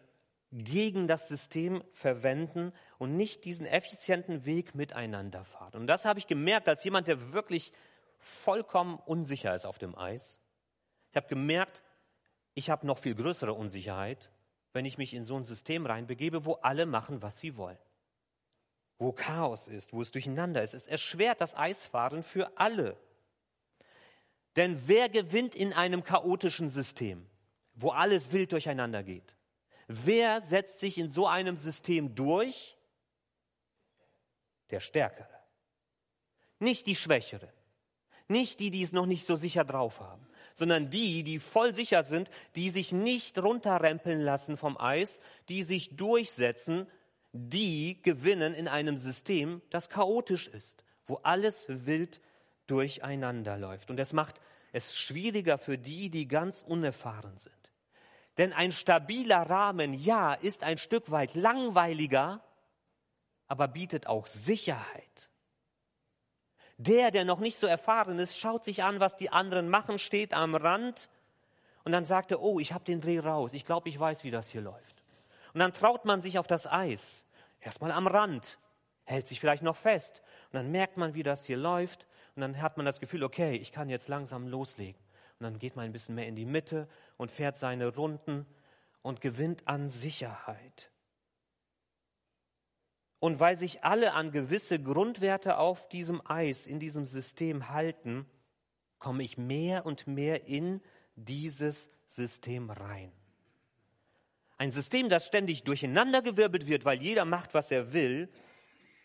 gegen 0.52 1.06
das 1.06 1.28
System 1.28 1.84
verwenden 1.92 2.72
und 2.98 3.16
nicht 3.16 3.44
diesen 3.44 3.66
effizienten 3.66 4.46
Weg 4.46 4.74
miteinander 4.74 5.44
fahren? 5.44 5.82
Und 5.82 5.86
das 5.86 6.06
habe 6.06 6.18
ich 6.18 6.26
gemerkt 6.26 6.66
als 6.66 6.82
jemand, 6.82 7.08
der 7.08 7.34
wirklich 7.34 7.72
vollkommen 8.18 8.98
unsicher 9.04 9.54
ist 9.54 9.66
auf 9.66 9.78
dem 9.78 9.94
Eis. 9.94 10.40
Ich 11.10 11.16
habe 11.16 11.28
gemerkt, 11.28 11.82
ich 12.54 12.70
habe 12.70 12.86
noch 12.86 12.98
viel 12.98 13.14
größere 13.14 13.52
Unsicherheit, 13.52 14.30
wenn 14.72 14.86
ich 14.86 14.96
mich 14.96 15.12
in 15.12 15.26
so 15.26 15.36
ein 15.36 15.44
System 15.44 15.84
reinbegebe, 15.84 16.46
wo 16.46 16.54
alle 16.54 16.86
machen, 16.86 17.20
was 17.20 17.38
sie 17.38 17.58
wollen 17.58 17.78
wo 18.98 19.12
Chaos 19.12 19.68
ist, 19.68 19.92
wo 19.92 20.02
es 20.02 20.10
durcheinander 20.10 20.62
ist. 20.62 20.74
Es 20.74 20.86
erschwert 20.86 21.40
das 21.40 21.54
Eisfahren 21.54 22.22
für 22.22 22.50
alle. 22.56 22.96
Denn 24.56 24.80
wer 24.86 25.08
gewinnt 25.08 25.54
in 25.54 25.72
einem 25.72 26.02
chaotischen 26.02 26.70
System, 26.70 27.26
wo 27.74 27.90
alles 27.90 28.32
wild 28.32 28.52
durcheinander 28.52 29.02
geht? 29.02 29.34
Wer 29.86 30.40
setzt 30.42 30.80
sich 30.80 30.98
in 30.98 31.10
so 31.10 31.26
einem 31.26 31.58
System 31.58 32.14
durch? 32.14 32.76
Der 34.70 34.80
Stärkere. 34.80 35.28
Nicht 36.58 36.86
die 36.86 36.96
Schwächere. 36.96 37.52
Nicht 38.28 38.58
die, 38.58 38.70
die 38.70 38.82
es 38.82 38.92
noch 38.92 39.06
nicht 39.06 39.26
so 39.26 39.36
sicher 39.36 39.64
drauf 39.64 40.00
haben, 40.00 40.26
sondern 40.54 40.90
die, 40.90 41.22
die 41.22 41.38
voll 41.38 41.74
sicher 41.74 42.02
sind, 42.02 42.28
die 42.56 42.70
sich 42.70 42.90
nicht 42.90 43.38
runterrempeln 43.38 44.20
lassen 44.20 44.56
vom 44.56 44.76
Eis, 44.76 45.20
die 45.48 45.62
sich 45.62 45.94
durchsetzen 45.96 46.88
die 47.36 48.00
gewinnen 48.02 48.54
in 48.54 48.68
einem 48.68 48.96
System, 48.96 49.62
das 49.70 49.88
chaotisch 49.88 50.48
ist, 50.48 50.84
wo 51.06 51.16
alles 51.22 51.66
wild 51.68 52.20
durcheinander 52.66 53.56
läuft. 53.58 53.90
Und 53.90 54.00
es 54.00 54.12
macht 54.12 54.40
es 54.72 54.96
schwieriger 54.96 55.58
für 55.58 55.78
die, 55.78 56.10
die 56.10 56.28
ganz 56.28 56.62
unerfahren 56.66 57.38
sind. 57.38 57.54
Denn 58.38 58.52
ein 58.52 58.72
stabiler 58.72 59.48
Rahmen, 59.48 59.94
ja, 59.94 60.34
ist 60.34 60.62
ein 60.62 60.78
Stück 60.78 61.10
weit 61.10 61.34
langweiliger, 61.34 62.42
aber 63.48 63.68
bietet 63.68 64.06
auch 64.06 64.26
Sicherheit. 64.26 65.30
Der, 66.76 67.10
der 67.10 67.24
noch 67.24 67.38
nicht 67.38 67.56
so 67.56 67.66
erfahren 67.66 68.18
ist, 68.18 68.36
schaut 68.36 68.64
sich 68.64 68.82
an, 68.82 69.00
was 69.00 69.16
die 69.16 69.30
anderen 69.30 69.70
machen, 69.70 69.98
steht 69.98 70.34
am 70.34 70.54
Rand 70.54 71.08
und 71.84 71.92
dann 71.92 72.04
sagt 72.04 72.30
er, 72.30 72.42
oh, 72.42 72.60
ich 72.60 72.72
habe 72.72 72.84
den 72.84 73.00
Dreh 73.00 73.18
raus, 73.18 73.54
ich 73.54 73.64
glaube, 73.64 73.88
ich 73.88 73.98
weiß, 73.98 74.24
wie 74.24 74.30
das 74.30 74.50
hier 74.50 74.60
läuft. 74.60 75.02
Und 75.54 75.60
dann 75.60 75.72
traut 75.72 76.04
man 76.04 76.20
sich 76.20 76.38
auf 76.38 76.46
das 76.46 76.66
Eis 76.66 77.25
erstmal 77.66 77.90
am 77.90 78.06
Rand, 78.06 78.58
hält 79.04 79.26
sich 79.26 79.40
vielleicht 79.40 79.62
noch 79.62 79.76
fest. 79.76 80.22
Und 80.46 80.54
dann 80.54 80.70
merkt 80.70 80.96
man, 80.96 81.14
wie 81.14 81.22
das 81.22 81.44
hier 81.44 81.56
läuft. 81.56 82.06
Und 82.34 82.40
dann 82.40 82.62
hat 82.62 82.76
man 82.76 82.86
das 82.86 83.00
Gefühl, 83.00 83.24
okay, 83.24 83.56
ich 83.56 83.72
kann 83.72 83.88
jetzt 83.88 84.08
langsam 84.08 84.46
loslegen. 84.46 85.00
Und 85.38 85.44
dann 85.44 85.58
geht 85.58 85.76
man 85.76 85.84
ein 85.84 85.92
bisschen 85.92 86.14
mehr 86.14 86.26
in 86.26 86.36
die 86.36 86.46
Mitte 86.46 86.88
und 87.16 87.30
fährt 87.30 87.58
seine 87.58 87.94
Runden 87.94 88.46
und 89.02 89.20
gewinnt 89.20 89.68
an 89.68 89.90
Sicherheit. 89.90 90.90
Und 93.18 93.40
weil 93.40 93.56
sich 93.56 93.84
alle 93.84 94.12
an 94.12 94.30
gewisse 94.30 94.80
Grundwerte 94.80 95.58
auf 95.58 95.88
diesem 95.88 96.22
Eis, 96.26 96.66
in 96.66 96.78
diesem 96.78 97.04
System 97.04 97.68
halten, 97.68 98.26
komme 98.98 99.22
ich 99.24 99.36
mehr 99.36 99.84
und 99.86 100.06
mehr 100.06 100.46
in 100.46 100.80
dieses 101.16 101.90
System 102.08 102.70
rein. 102.70 103.12
Ein 104.58 104.72
System, 104.72 105.08
das 105.08 105.26
ständig 105.26 105.64
durcheinandergewirbelt 105.64 106.66
wird, 106.66 106.84
weil 106.84 107.00
jeder 107.00 107.24
macht, 107.24 107.52
was 107.54 107.70
er 107.70 107.92
will, 107.92 108.30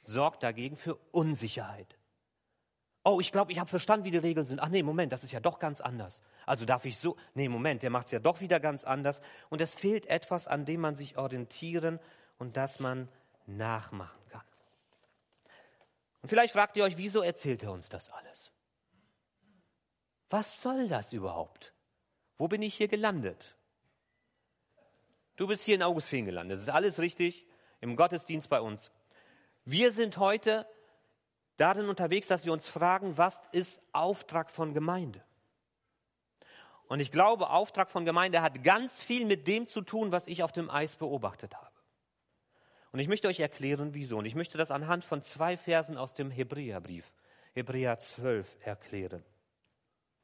sorgt 0.04 0.44
dagegen 0.44 0.78
für 0.78 0.96
Unsicherheit. 1.12 1.98
Oh, 3.04 3.20
ich 3.20 3.32
glaube, 3.32 3.52
ich 3.52 3.60
habe 3.60 3.70
verstanden, 3.70 4.06
wie 4.06 4.12
die 4.12 4.18
Regeln 4.18 4.46
sind. 4.46 4.60
Ach 4.60 4.70
nee, 4.70 4.84
Moment, 4.84 5.12
das 5.12 5.24
ist 5.24 5.32
ja 5.32 5.40
doch 5.40 5.58
ganz 5.58 5.82
anders. 5.82 6.22
Also 6.46 6.66
darf 6.66 6.86
ich 6.86 6.98
so. 6.98 7.18
Nee, 7.34 7.50
Moment, 7.50 7.82
der 7.82 7.90
macht 7.90 8.06
es 8.06 8.12
ja 8.12 8.20
doch 8.20 8.42
wieder 8.42 8.60
ganz 8.60 8.84
anders. 8.84 9.22
Und 9.50 9.60
es 9.60 9.74
fehlt 9.74 10.06
etwas, 10.06 10.48
an 10.48 10.66
dem 10.66 10.82
man 10.82 10.96
sich 10.96 11.18
orientieren 11.18 12.00
und 12.38 12.58
das 12.58 12.80
man 12.80 13.10
nachmachen 13.48 14.22
kann. 14.30 14.46
Und 16.22 16.30
vielleicht 16.30 16.54
fragt 16.54 16.78
ihr 16.78 16.84
euch, 16.84 16.98
wieso 16.98 17.22
erzählt 17.22 17.64
er 17.64 17.72
uns 17.72 17.90
das 17.90 18.12
alles? 18.12 18.52
Was 20.30 20.62
soll 20.62 20.88
das 20.88 21.12
überhaupt? 21.12 21.74
Wo 22.38 22.48
bin 22.48 22.62
ich 22.62 22.76
hier 22.76 22.88
gelandet? 22.88 23.56
Du 25.36 25.48
bist 25.48 25.64
hier 25.64 25.76
in 25.76 25.84
Augustfehn 25.84 26.26
gelandet. 26.26 26.56
Das 26.56 26.64
ist 26.64 26.70
alles 26.70 27.00
richtig 27.00 27.46
im 27.80 27.96
Gottesdienst 27.96 28.50
bei 28.50 28.62
uns. 28.62 28.92
Wir 29.66 29.94
sind 29.94 30.18
heute 30.18 30.68
darin 31.58 31.90
unterwegs, 31.90 32.28
dass 32.28 32.46
wir 32.46 32.54
uns 32.54 32.68
fragen, 32.68 33.18
was 33.18 33.40
ist 33.52 33.82
Auftrag 33.92 34.50
von 34.50 34.74
Gemeinde? 34.74 35.24
Und 36.88 37.00
ich 37.00 37.12
glaube, 37.12 37.50
Auftrag 37.50 37.90
von 37.90 38.04
Gemeinde 38.04 38.42
hat 38.42 38.64
ganz 38.64 39.04
viel 39.04 39.26
mit 39.26 39.48
dem 39.48 39.68
zu 39.68 39.82
tun, 39.82 40.12
was 40.12 40.28
ich 40.28 40.44
auf 40.44 40.52
dem 40.52 40.70
Eis 40.70 40.96
beobachtet 40.96 41.56
habe. 41.56 41.72
Und 42.92 43.00
ich 43.00 43.08
möchte 43.08 43.30
euch 43.30 43.40
erklären, 43.40 43.94
wieso. 43.94 44.18
Und 44.18 44.26
ich 44.26 44.36
möchte 44.36 44.58
das 44.58 44.72
anhand 44.72 45.06
von 45.06 45.22
zwei 45.22 45.56
Versen 45.56 45.98
aus 45.98 46.14
dem 46.14 46.30
Hebräerbrief, 46.30 47.10
Hebräer 47.54 47.98
12, 47.98 48.58
erklären. 48.62 49.24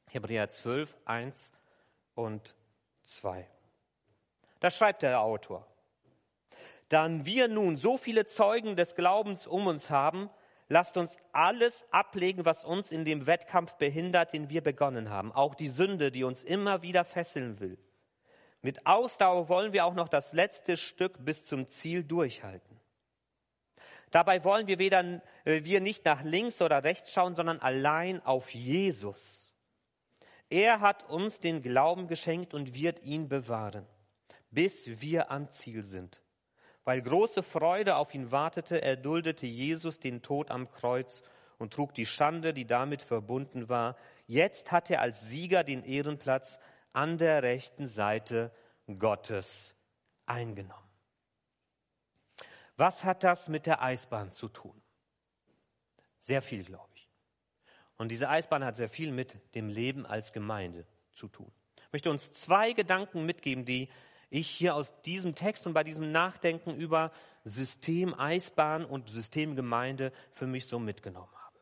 Hebräer 0.10 0.50
12, 0.50 0.98
1 1.06 1.52
und 2.16 2.56
2. 3.04 3.48
Da 4.60 4.72
schreibt 4.72 5.02
der 5.02 5.22
Autor. 5.22 5.66
Dann 6.90 7.26
wir 7.26 7.48
nun 7.48 7.78
so 7.78 7.98
viele 7.98 8.26
Zeugen 8.26 8.76
des 8.76 8.96
Glaubens 8.96 9.46
um 9.46 9.68
uns 9.68 9.90
haben, 9.90 10.30
lasst 10.70 10.98
uns 10.98 11.18
alles 11.32 11.86
ablegen, 11.92 12.46
was 12.46 12.64
uns 12.64 12.92
in 12.92 13.06
dem 13.06 13.28
Wettkampf 13.28 13.74
behindert, 13.74 14.34
den 14.34 14.50
wir 14.50 14.62
begonnen 14.62 15.10
haben. 15.10 15.32
Auch 15.32 15.56
die 15.56 15.70
Sünde, 15.70 16.12
die 16.12 16.24
uns 16.24 16.44
immer 16.44 16.82
wieder 16.82 17.04
fesseln 17.04 17.60
will. 17.60 17.78
Mit 18.62 18.86
Ausdauer 18.86 19.50
wollen 19.50 19.74
wir 19.74 19.86
auch 19.86 19.94
noch 19.94 20.10
das 20.10 20.34
letzte 20.34 20.78
Stück 20.78 21.24
bis 21.24 21.46
zum 21.46 21.68
Ziel 21.68 22.04
durchhalten. 22.04 22.78
Dabei 24.12 24.44
wollen 24.44 24.68
wir 24.68 24.80
weder 24.80 25.22
äh, 25.44 25.64
wir 25.64 25.82
nicht 25.82 26.06
nach 26.06 26.24
links 26.24 26.62
oder 26.62 26.84
rechts 26.84 27.12
schauen, 27.12 27.36
sondern 27.36 27.60
allein 27.60 28.26
auf 28.26 28.50
Jesus. 28.54 29.54
Er 30.50 30.80
hat 30.80 31.10
uns 31.10 31.40
den 31.40 31.62
Glauben 31.62 32.08
geschenkt 32.08 32.54
und 32.54 32.74
wird 32.74 33.02
ihn 33.04 33.28
bewahren, 33.28 33.86
bis 34.50 35.02
wir 35.02 35.32
am 35.32 35.50
Ziel 35.50 35.84
sind. 35.84 36.22
Weil 36.84 37.02
große 37.02 37.44
Freude 37.44 37.98
auf 37.98 38.14
ihn 38.14 38.32
wartete, 38.32 38.82
erduldete 38.82 39.46
Jesus 39.46 40.00
den 40.00 40.22
Tod 40.22 40.52
am 40.52 40.72
Kreuz 40.72 41.22
und 41.58 41.74
trug 41.74 41.94
die 41.94 42.06
Schande, 42.06 42.54
die 42.54 42.66
damit 42.66 43.02
verbunden 43.02 43.68
war. 43.68 43.98
Jetzt 44.26 44.72
hat 44.72 44.90
er 44.90 45.02
als 45.02 45.22
Sieger 45.22 45.64
den 45.64 45.84
Ehrenplatz 45.84 46.60
an 46.94 47.18
der 47.18 47.44
rechten 47.44 47.88
Seite 47.88 48.52
Gottes 48.88 49.74
eingenommen. 50.26 50.88
Was 52.78 53.04
hat 53.04 53.24
das 53.24 53.50
mit 53.50 53.66
der 53.66 53.82
Eisbahn 53.82 54.32
zu 54.32 54.48
tun? 54.48 54.82
Sehr 56.20 56.42
viel, 56.42 56.64
glaube 56.64 56.90
ich. 56.96 57.10
Und 57.98 58.10
diese 58.10 58.30
Eisbahn 58.30 58.64
hat 58.64 58.78
sehr 58.78 58.90
viel 58.90 59.12
mit 59.12 59.36
dem 59.56 59.70
Leben 59.70 60.06
als 60.06 60.32
Gemeinde 60.32 60.86
zu 61.12 61.28
tun. 61.28 61.52
Ich 61.88 61.94
möchte 61.94 62.12
uns 62.12 62.32
zwei 62.32 62.74
Gedanken 62.74 63.26
mitgeben, 63.26 63.66
die 63.66 63.90
ich 64.30 64.50
hier 64.50 64.76
aus 64.76 65.02
diesem 65.02 65.36
Text 65.36 65.66
und 65.68 65.74
bei 65.74 65.84
diesem 65.84 66.12
Nachdenken 66.12 66.76
über 66.76 67.12
System 67.46 68.14
Eisbahn 68.18 68.86
und 68.86 69.10
System 69.10 69.56
Gemeinde 69.56 70.12
für 70.34 70.48
mich 70.48 70.68
so 70.68 70.80
mitgenommen 70.80 71.32
habe. 71.34 71.56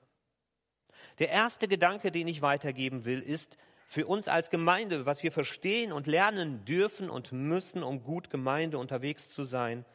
Der 1.20 1.30
erste 1.30 1.68
Gedanke, 1.68 2.12
den 2.12 2.28
ich 2.28 2.42
weitergeben 2.42 3.06
will, 3.06 3.22
ist 3.22 3.58
für 3.88 4.08
uns 4.08 4.28
als 4.28 4.50
Gemeinde, 4.50 5.06
was 5.06 5.22
wir 5.24 5.32
verstehen 5.32 5.92
und 5.92 6.08
lernen 6.08 6.66
dürfen 6.66 7.10
und 7.10 7.32
müssen, 7.32 7.84
um 7.84 8.04
gut 8.04 8.30
Gemeinde 8.30 8.78
unterwegs 8.78 9.30
zu 9.30 9.44
sein, 9.44 9.86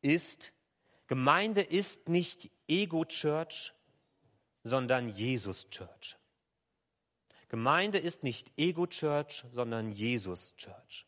ist, 0.00 0.52
Gemeinde 1.06 1.60
ist 1.60 2.08
nicht 2.08 2.50
Ego-Church, 2.66 3.74
sondern 4.64 5.08
Jesus-Church. 5.10 6.16
Gemeinde 7.48 7.98
ist 7.98 8.24
nicht 8.24 8.50
Ego-Church, 8.56 9.44
sondern 9.50 9.92
Jesus-Church. 9.92 11.07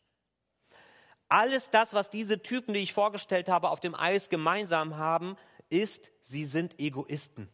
Alles 1.31 1.69
das, 1.69 1.93
was 1.93 2.09
diese 2.09 2.41
Typen, 2.41 2.73
die 2.73 2.81
ich 2.81 2.93
vorgestellt 2.93 3.47
habe, 3.47 3.69
auf 3.69 3.79
dem 3.79 3.95
Eis 3.95 4.29
gemeinsam 4.29 4.97
haben, 4.97 5.37
ist, 5.69 6.11
sie 6.21 6.45
sind 6.45 6.79
Egoisten. 6.79 7.49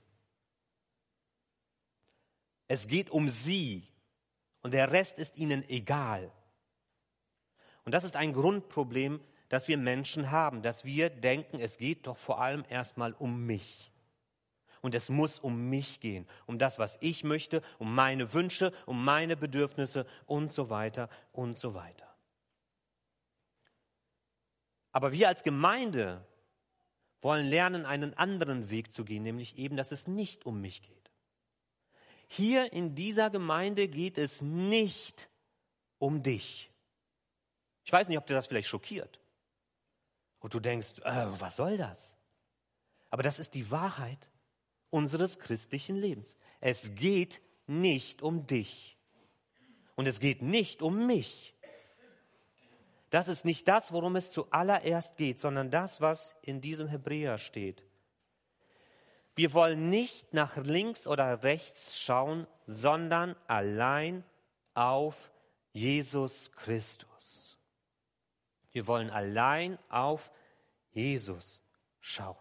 Es 2.68 2.88
geht 2.88 3.10
um 3.12 3.30
sie 3.30 3.88
und 4.62 4.74
der 4.74 4.92
Rest 4.92 5.20
ist 5.20 5.38
ihnen 5.38 5.68
egal. 5.70 6.32
Und 7.86 7.94
das 7.94 8.04
ist 8.04 8.16
ein 8.16 8.34
Grundproblem 8.34 9.22
das 9.50 9.68
wir 9.68 9.78
Menschen 9.78 10.32
haben, 10.32 10.62
dass 10.62 10.86
wir 10.86 11.10
denken, 11.10 11.60
es 11.60 11.78
geht 11.78 12.08
doch 12.08 12.18
vor 12.18 12.42
allem 12.42 12.66
erstmal 12.70 13.14
um 13.14 13.46
mich. 13.46 13.92
Und 14.82 14.94
es 14.94 15.10
muss 15.10 15.40
um 15.40 15.70
mich 15.70 16.00
gehen, 16.00 16.28
um 16.46 16.60
das, 16.60 16.80
was 16.80 16.98
ich 17.02 17.24
möchte, 17.24 17.62
um 17.80 17.94
meine 17.94 18.34
Wünsche, 18.34 18.72
um 18.86 19.04
meine 19.04 19.36
Bedürfnisse 19.36 20.06
und 20.26 20.54
so 20.54 20.70
weiter 20.70 21.10
und 21.32 21.58
so 21.58 21.74
weiter. 21.74 22.07
Aber 24.98 25.12
wir 25.12 25.28
als 25.28 25.44
Gemeinde 25.44 26.26
wollen 27.22 27.48
lernen, 27.48 27.86
einen 27.86 28.16
anderen 28.16 28.72
Weg 28.72 28.92
zu 28.92 29.06
gehen, 29.06 29.22
nämlich 29.22 29.56
eben, 29.56 29.78
dass 29.78 29.92
es 29.92 30.08
nicht 30.08 30.48
um 30.48 30.60
mich 30.60 30.82
geht. 30.82 31.12
Hier 32.26 32.74
in 32.74 32.96
dieser 32.96 33.30
Gemeinde 33.30 33.90
geht 33.90 34.18
es 34.18 34.42
nicht 34.42 35.30
um 36.00 36.24
dich. 36.24 36.72
Ich 37.84 37.94
weiß 37.94 38.08
nicht, 38.08 38.18
ob 38.18 38.26
dir 38.26 38.34
das 38.34 38.48
vielleicht 38.48 38.70
schockiert. 38.70 39.20
Und 40.40 40.56
du 40.56 40.60
denkst, 40.60 40.98
äh, 41.04 41.28
was 41.28 41.58
soll 41.58 41.78
das? 41.78 42.18
Aber 43.12 43.22
das 43.22 43.38
ist 43.38 43.54
die 43.54 43.70
Wahrheit 43.70 44.32
unseres 44.90 45.38
christlichen 45.38 45.96
Lebens. 45.96 46.36
Es 46.60 46.96
geht 46.96 47.40
nicht 47.68 48.24
um 48.24 48.48
dich. 48.48 48.98
Und 49.94 50.08
es 50.08 50.20
geht 50.20 50.42
nicht 50.42 50.82
um 50.82 51.06
mich. 51.06 51.54
Das 53.10 53.28
ist 53.28 53.46
nicht 53.46 53.68
das, 53.68 53.92
worum 53.92 54.16
es 54.16 54.32
zuallererst 54.32 55.16
geht, 55.18 55.40
sondern 55.40 55.72
das, 55.72 56.02
was 56.02 56.36
in 56.42 56.60
diesem 56.62 56.88
Hebräer 56.88 57.38
steht. 57.38 57.84
Wir 59.36 59.54
wollen 59.54 59.90
nicht 59.90 60.34
nach 60.34 60.58
links 60.58 61.08
oder 61.08 61.44
rechts 61.44 61.98
schauen, 61.98 62.48
sondern 62.66 63.36
allein 63.48 64.24
auf 64.74 65.32
Jesus 65.74 66.52
Christus. 66.54 67.58
Wir 68.72 68.88
wollen 68.88 69.10
allein 69.10 69.78
auf 69.90 70.32
Jesus 70.92 71.62
schauen. 72.00 72.36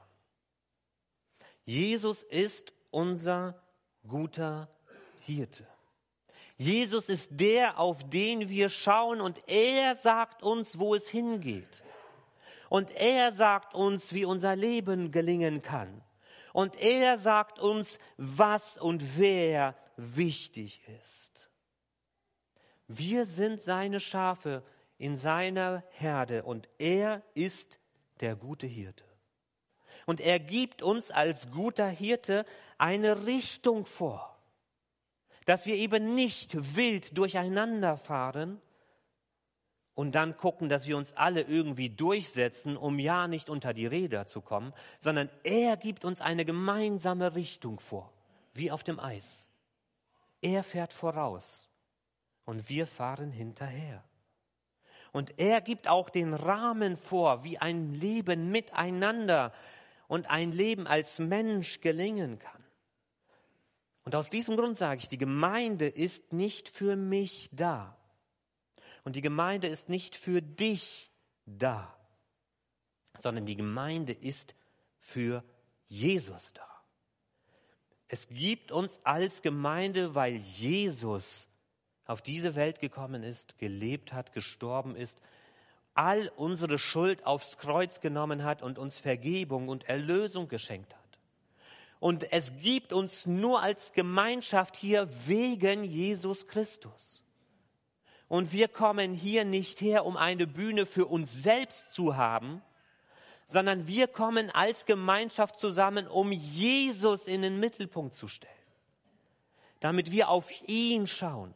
Jesus 1.64 2.22
ist 2.22 2.72
unser 2.90 3.62
guter 4.06 4.68
Hirte. 5.20 5.66
Jesus 6.56 7.08
ist 7.08 7.28
der, 7.32 7.78
auf 7.78 8.08
den 8.08 8.48
wir 8.48 8.68
schauen 8.68 9.20
und 9.20 9.42
er 9.46 9.96
sagt 9.96 10.42
uns, 10.42 10.78
wo 10.78 10.94
es 10.94 11.08
hingeht. 11.08 11.82
Und 12.68 12.90
er 12.92 13.32
sagt 13.34 13.74
uns, 13.74 14.12
wie 14.12 14.24
unser 14.24 14.56
Leben 14.56 15.12
gelingen 15.12 15.62
kann. 15.62 16.02
Und 16.52 16.74
er 16.76 17.18
sagt 17.18 17.58
uns, 17.58 17.98
was 18.16 18.78
und 18.78 19.18
wer 19.18 19.76
wichtig 19.96 20.80
ist. 21.02 21.50
Wir 22.88 23.26
sind 23.26 23.62
seine 23.62 24.00
Schafe 24.00 24.62
in 24.98 25.16
seiner 25.16 25.84
Herde 25.90 26.44
und 26.44 26.68
er 26.78 27.22
ist 27.34 27.78
der 28.20 28.36
gute 28.36 28.66
Hirte. 28.66 29.04
Und 30.06 30.20
er 30.20 30.38
gibt 30.38 30.82
uns 30.82 31.10
als 31.10 31.50
guter 31.50 31.88
Hirte 31.88 32.46
eine 32.78 33.26
Richtung 33.26 33.84
vor, 33.84 34.35
dass 35.46 35.64
wir 35.64 35.76
eben 35.76 36.14
nicht 36.14 36.76
wild 36.76 37.16
durcheinander 37.16 37.96
fahren 37.96 38.60
und 39.94 40.14
dann 40.14 40.36
gucken, 40.36 40.68
dass 40.68 40.86
wir 40.86 40.98
uns 40.98 41.14
alle 41.14 41.40
irgendwie 41.40 41.88
durchsetzen, 41.88 42.76
um 42.76 42.98
ja 42.98 43.28
nicht 43.28 43.48
unter 43.48 43.72
die 43.72 43.86
Räder 43.86 44.26
zu 44.26 44.42
kommen, 44.42 44.74
sondern 45.00 45.30
er 45.44 45.78
gibt 45.78 46.04
uns 46.04 46.20
eine 46.20 46.44
gemeinsame 46.44 47.34
Richtung 47.34 47.80
vor, 47.80 48.12
wie 48.52 48.70
auf 48.70 48.84
dem 48.84 49.00
Eis. 49.00 49.48
Er 50.42 50.62
fährt 50.62 50.92
voraus 50.92 51.70
und 52.44 52.68
wir 52.68 52.86
fahren 52.86 53.30
hinterher. 53.30 54.04
Und 55.12 55.38
er 55.38 55.62
gibt 55.62 55.88
auch 55.88 56.10
den 56.10 56.34
Rahmen 56.34 56.98
vor, 56.98 57.42
wie 57.42 57.56
ein 57.56 57.94
Leben 57.94 58.50
miteinander 58.50 59.54
und 60.08 60.28
ein 60.28 60.52
Leben 60.52 60.86
als 60.86 61.18
Mensch 61.20 61.80
gelingen 61.80 62.38
kann. 62.38 62.65
Und 64.06 64.14
aus 64.14 64.30
diesem 64.30 64.56
Grund 64.56 64.76
sage 64.76 65.00
ich, 65.00 65.08
die 65.08 65.18
Gemeinde 65.18 65.88
ist 65.88 66.32
nicht 66.32 66.68
für 66.68 66.94
mich 66.94 67.50
da. 67.50 67.96
Und 69.02 69.16
die 69.16 69.20
Gemeinde 69.20 69.66
ist 69.66 69.88
nicht 69.88 70.14
für 70.14 70.40
dich 70.40 71.10
da, 71.44 71.92
sondern 73.20 73.46
die 73.46 73.56
Gemeinde 73.56 74.12
ist 74.12 74.54
für 75.00 75.42
Jesus 75.88 76.52
da. 76.52 76.68
Es 78.06 78.28
gibt 78.28 78.70
uns 78.70 78.96
als 79.02 79.42
Gemeinde, 79.42 80.14
weil 80.14 80.36
Jesus 80.36 81.48
auf 82.04 82.22
diese 82.22 82.54
Welt 82.54 82.78
gekommen 82.78 83.24
ist, 83.24 83.58
gelebt 83.58 84.12
hat, 84.12 84.32
gestorben 84.32 84.94
ist, 84.94 85.18
all 85.94 86.30
unsere 86.36 86.78
Schuld 86.78 87.26
aufs 87.26 87.58
Kreuz 87.58 88.00
genommen 88.00 88.44
hat 88.44 88.62
und 88.62 88.78
uns 88.78 89.00
Vergebung 89.00 89.68
und 89.68 89.88
Erlösung 89.88 90.46
geschenkt 90.46 90.94
hat. 90.94 91.05
Und 92.06 92.32
es 92.32 92.52
gibt 92.62 92.92
uns 92.92 93.26
nur 93.26 93.62
als 93.62 93.92
Gemeinschaft 93.92 94.76
hier 94.76 95.08
wegen 95.26 95.82
Jesus 95.82 96.46
Christus. 96.46 97.24
Und 98.28 98.52
wir 98.52 98.68
kommen 98.68 99.12
hier 99.12 99.44
nicht 99.44 99.80
her, 99.80 100.06
um 100.06 100.16
eine 100.16 100.46
Bühne 100.46 100.86
für 100.86 101.06
uns 101.06 101.32
selbst 101.32 101.92
zu 101.92 102.16
haben, 102.16 102.62
sondern 103.48 103.86
wir 103.86 104.06
kommen 104.06 104.50
als 104.50 104.86
Gemeinschaft 104.86 105.58
zusammen, 105.58 106.06
um 106.06 106.30
Jesus 106.30 107.26
in 107.26 107.42
den 107.42 107.58
Mittelpunkt 107.58 108.14
zu 108.14 108.28
stellen, 108.28 108.52
damit 109.80 110.10
wir 110.10 110.28
auf 110.28 110.50
ihn 110.66 111.06
schauen 111.06 111.54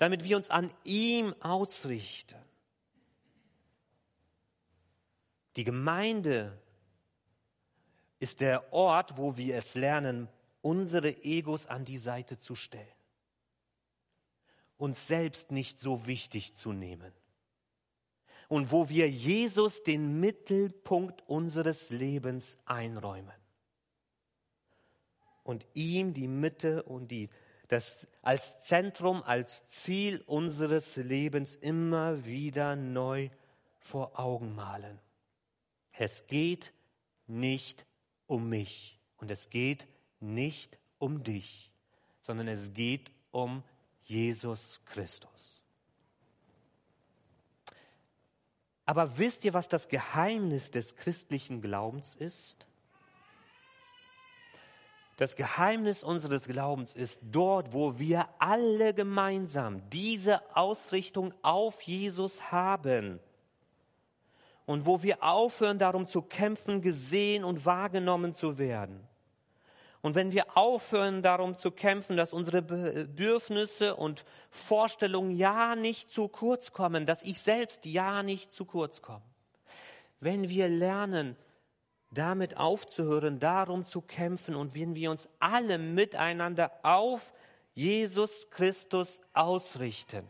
damit 0.00 0.24
wir 0.24 0.38
uns 0.38 0.48
an 0.48 0.72
ihm 0.82 1.34
ausrichten. 1.40 2.38
Die 5.56 5.64
Gemeinde 5.64 6.58
ist 8.20 8.40
der 8.40 8.72
Ort, 8.72 9.16
wo 9.16 9.36
wir 9.36 9.56
es 9.56 9.74
lernen, 9.74 10.28
unsere 10.62 11.24
Egos 11.24 11.66
an 11.66 11.84
die 11.84 11.98
Seite 11.98 12.38
zu 12.38 12.54
stellen. 12.54 12.86
Uns 14.76 15.06
selbst 15.06 15.50
nicht 15.50 15.80
so 15.80 16.06
wichtig 16.06 16.54
zu 16.54 16.72
nehmen. 16.72 17.12
Und 18.48 18.70
wo 18.70 18.88
wir 18.88 19.08
Jesus 19.08 19.82
den 19.82 20.20
Mittelpunkt 20.20 21.22
unseres 21.28 21.90
Lebens 21.90 22.58
einräumen. 22.66 23.34
Und 25.42 25.66
ihm 25.74 26.12
die 26.12 26.28
Mitte 26.28 26.82
und 26.82 27.08
die, 27.08 27.30
das 27.68 28.06
als 28.20 28.60
Zentrum, 28.60 29.22
als 29.22 29.66
Ziel 29.68 30.22
unseres 30.26 30.96
Lebens 30.96 31.56
immer 31.56 32.24
wieder 32.26 32.76
neu 32.76 33.30
vor 33.78 34.18
Augen 34.18 34.54
malen. 34.54 35.00
Es 35.92 36.26
geht 36.26 36.72
nicht 37.26 37.86
um 38.30 38.48
mich 38.48 38.96
und 39.18 39.30
es 39.30 39.50
geht 39.50 39.86
nicht 40.20 40.78
um 40.98 41.22
dich, 41.24 41.70
sondern 42.20 42.48
es 42.48 42.72
geht 42.72 43.10
um 43.32 43.62
Jesus 44.04 44.80
Christus. 44.86 45.60
Aber 48.86 49.18
wisst 49.18 49.44
ihr, 49.44 49.52
was 49.52 49.68
das 49.68 49.88
Geheimnis 49.88 50.70
des 50.70 50.96
christlichen 50.96 51.60
Glaubens 51.60 52.14
ist? 52.14 52.66
Das 55.16 55.36
Geheimnis 55.36 56.02
unseres 56.02 56.44
Glaubens 56.44 56.94
ist 56.94 57.20
dort, 57.22 57.72
wo 57.72 57.98
wir 57.98 58.28
alle 58.38 58.94
gemeinsam 58.94 59.88
diese 59.90 60.56
Ausrichtung 60.56 61.34
auf 61.42 61.82
Jesus 61.82 62.50
haben 62.50 63.20
und 64.70 64.86
wo 64.86 65.02
wir 65.02 65.20
aufhören 65.24 65.80
darum 65.80 66.06
zu 66.06 66.22
kämpfen, 66.22 66.80
gesehen 66.80 67.42
und 67.42 67.66
wahrgenommen 67.66 68.34
zu 68.34 68.56
werden. 68.56 69.00
Und 70.00 70.14
wenn 70.14 70.30
wir 70.30 70.56
aufhören 70.56 71.22
darum 71.22 71.56
zu 71.56 71.72
kämpfen, 71.72 72.16
dass 72.16 72.32
unsere 72.32 72.62
Bedürfnisse 72.62 73.96
und 73.96 74.24
Vorstellungen 74.48 75.32
ja 75.32 75.74
nicht 75.74 76.12
zu 76.12 76.28
kurz 76.28 76.70
kommen, 76.70 77.04
dass 77.04 77.24
ich 77.24 77.40
selbst 77.40 77.84
ja 77.84 78.22
nicht 78.22 78.52
zu 78.52 78.64
kurz 78.64 79.02
komme. 79.02 79.24
Wenn 80.20 80.48
wir 80.48 80.68
lernen, 80.68 81.36
damit 82.12 82.56
aufzuhören, 82.56 83.40
darum 83.40 83.84
zu 83.84 84.00
kämpfen 84.00 84.54
und 84.54 84.76
wenn 84.76 84.94
wir 84.94 85.10
uns 85.10 85.28
alle 85.40 85.78
miteinander 85.78 86.70
auf 86.84 87.32
Jesus 87.74 88.48
Christus 88.50 89.20
ausrichten, 89.32 90.28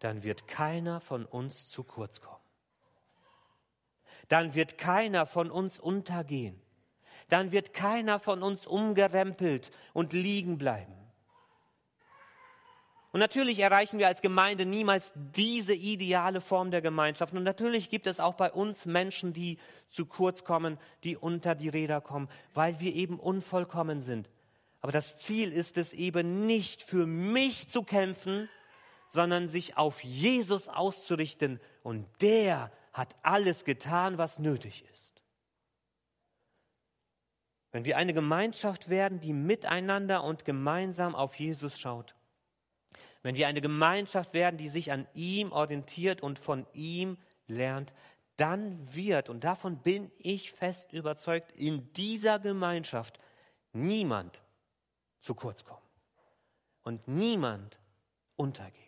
dann 0.00 0.22
wird 0.22 0.46
keiner 0.46 1.00
von 1.00 1.24
uns 1.24 1.68
zu 1.70 1.84
kurz 1.84 2.20
kommen. 2.20 2.36
Dann 4.28 4.54
wird 4.54 4.78
keiner 4.78 5.26
von 5.26 5.50
uns 5.50 5.78
untergehen. 5.78 6.60
Dann 7.28 7.52
wird 7.52 7.74
keiner 7.74 8.18
von 8.18 8.42
uns 8.42 8.66
umgerempelt 8.66 9.70
und 9.92 10.12
liegen 10.12 10.58
bleiben. 10.58 10.94
Und 13.10 13.20
natürlich 13.20 13.58
erreichen 13.60 13.98
wir 13.98 14.06
als 14.06 14.20
Gemeinde 14.20 14.66
niemals 14.66 15.12
diese 15.14 15.74
ideale 15.74 16.42
Form 16.42 16.70
der 16.70 16.82
Gemeinschaft. 16.82 17.32
Und 17.32 17.42
natürlich 17.42 17.88
gibt 17.88 18.06
es 18.06 18.20
auch 18.20 18.34
bei 18.34 18.52
uns 18.52 18.84
Menschen, 18.84 19.32
die 19.32 19.58
zu 19.90 20.04
kurz 20.04 20.44
kommen, 20.44 20.78
die 21.04 21.16
unter 21.16 21.54
die 21.54 21.70
Räder 21.70 22.02
kommen, 22.02 22.28
weil 22.52 22.80
wir 22.80 22.94
eben 22.94 23.18
unvollkommen 23.18 24.02
sind. 24.02 24.28
Aber 24.80 24.92
das 24.92 25.16
Ziel 25.16 25.52
ist 25.52 25.78
es 25.78 25.94
eben 25.94 26.46
nicht 26.46 26.82
für 26.82 27.06
mich 27.06 27.68
zu 27.68 27.82
kämpfen, 27.82 28.48
sondern 29.08 29.48
sich 29.48 29.76
auf 29.76 30.02
Jesus 30.02 30.68
auszurichten. 30.68 31.60
Und 31.82 32.06
der 32.20 32.72
hat 32.92 33.14
alles 33.22 33.64
getan, 33.64 34.18
was 34.18 34.38
nötig 34.38 34.84
ist. 34.90 35.22
Wenn 37.70 37.84
wir 37.84 37.96
eine 37.96 38.14
Gemeinschaft 38.14 38.88
werden, 38.88 39.20
die 39.20 39.32
miteinander 39.32 40.24
und 40.24 40.44
gemeinsam 40.44 41.14
auf 41.14 41.34
Jesus 41.34 41.78
schaut, 41.78 42.14
wenn 43.22 43.36
wir 43.36 43.48
eine 43.48 43.60
Gemeinschaft 43.60 44.32
werden, 44.32 44.56
die 44.56 44.68
sich 44.68 44.92
an 44.92 45.06
ihm 45.14 45.52
orientiert 45.52 46.22
und 46.22 46.38
von 46.38 46.66
ihm 46.72 47.18
lernt, 47.46 47.92
dann 48.36 48.94
wird, 48.94 49.28
und 49.28 49.42
davon 49.44 49.82
bin 49.82 50.10
ich 50.18 50.52
fest 50.52 50.92
überzeugt, 50.92 51.52
in 51.52 51.92
dieser 51.94 52.38
Gemeinschaft 52.38 53.18
niemand 53.72 54.40
zu 55.18 55.34
kurz 55.34 55.64
kommen 55.64 55.86
und 56.84 57.06
niemand 57.08 57.80
untergehen. 58.36 58.87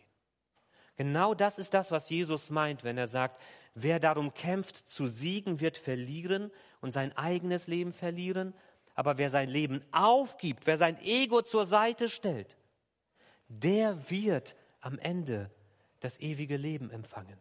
Genau 1.00 1.32
das 1.32 1.58
ist 1.58 1.72
das, 1.72 1.90
was 1.90 2.10
Jesus 2.10 2.50
meint, 2.50 2.84
wenn 2.84 2.98
er 2.98 3.08
sagt, 3.08 3.40
wer 3.74 3.98
darum 3.98 4.34
kämpft 4.34 4.86
zu 4.86 5.06
siegen, 5.06 5.58
wird 5.58 5.78
verlieren 5.78 6.50
und 6.82 6.92
sein 6.92 7.16
eigenes 7.16 7.68
Leben 7.68 7.94
verlieren. 7.94 8.52
Aber 8.94 9.16
wer 9.16 9.30
sein 9.30 9.48
Leben 9.48 9.82
aufgibt, 9.92 10.66
wer 10.66 10.76
sein 10.76 11.00
Ego 11.00 11.40
zur 11.40 11.64
Seite 11.64 12.10
stellt, 12.10 12.54
der 13.48 14.10
wird 14.10 14.54
am 14.82 14.98
Ende 14.98 15.50
das 16.00 16.20
ewige 16.20 16.58
Leben 16.58 16.90
empfangen. 16.90 17.38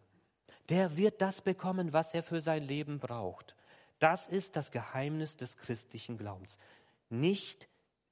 Der 0.70 0.96
wird 0.96 1.22
das 1.22 1.42
bekommen, 1.42 1.92
was 1.92 2.14
er 2.14 2.24
für 2.24 2.40
sein 2.40 2.64
Leben 2.64 2.98
braucht. 2.98 3.58
Das 4.00 4.26
ist 4.26 4.56
das 4.56 4.72
Geheimnis 4.72 5.36
des 5.36 5.58
christlichen 5.58 6.18
Glaubens. 6.18 6.60
Nicht 7.10 7.68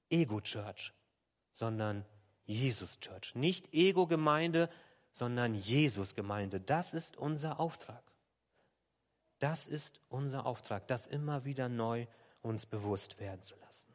Ego-Church, 0.10 0.92
sondern 1.54 2.04
Jesus-Church. 2.48 3.34
Nicht 3.36 3.74
Ego-Gemeinde, 3.74 4.70
sondern 5.18 5.56
Jesus-Gemeinde. 5.56 6.62
Das 6.62 6.94
ist 6.94 7.18
unser 7.18 7.60
Auftrag. 7.60 8.04
Das 9.40 9.66
ist 9.66 10.00
unser 10.10 10.46
Auftrag, 10.46 10.88
das 10.88 11.08
immer 11.08 11.44
wieder 11.44 11.70
neu 11.70 12.06
uns 12.44 12.68
bewusst 12.68 13.20
werden 13.20 13.42
zu 13.42 13.56
lassen. 13.56 13.92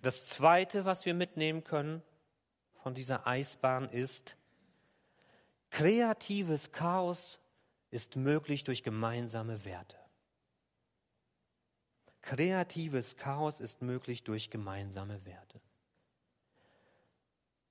Das 0.00 0.26
Zweite, 0.26 0.86
was 0.86 1.04
wir 1.04 1.12
mitnehmen 1.12 1.64
können 1.64 2.02
von 2.82 2.94
dieser 2.94 3.26
Eisbahn 3.26 3.90
ist, 3.90 4.34
kreatives 5.68 6.72
Chaos 6.72 7.38
ist 7.90 8.16
möglich 8.16 8.64
durch 8.64 8.82
gemeinsame 8.82 9.66
Werte. 9.66 9.98
Kreatives 12.22 13.18
Chaos 13.18 13.60
ist 13.60 13.82
möglich 13.82 14.24
durch 14.24 14.48
gemeinsame 14.48 15.26
Werte. 15.26 15.60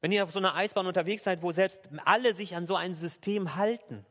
Wenn 0.06 0.12
ihr 0.12 0.24
auf 0.24 0.30
so 0.30 0.38
einer 0.38 0.54
Eisbahn 0.54 0.86
unterwegs 0.86 1.24
seid, 1.24 1.41
wo 1.41 1.50
selbst 1.50 1.89
alle 2.06 2.36
sich 2.36 2.56
an 2.56 2.68
so 2.68 2.76
ein 2.76 2.94
System 2.94 3.56
halten, 3.56 4.06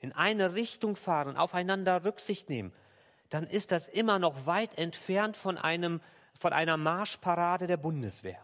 in 0.00 0.10
eine 0.10 0.56
Richtung 0.56 0.96
fahren, 0.96 1.36
aufeinander 1.36 2.04
Rücksicht 2.04 2.50
nehmen, 2.50 2.72
dann 3.28 3.46
ist 3.46 3.70
das 3.70 3.88
immer 3.88 4.18
noch 4.18 4.46
weit 4.46 4.76
entfernt 4.76 5.36
von, 5.36 5.56
einem, 5.56 6.00
von 6.36 6.52
einer 6.52 6.76
Marschparade 6.76 7.68
der 7.68 7.76
Bundeswehr. 7.76 8.40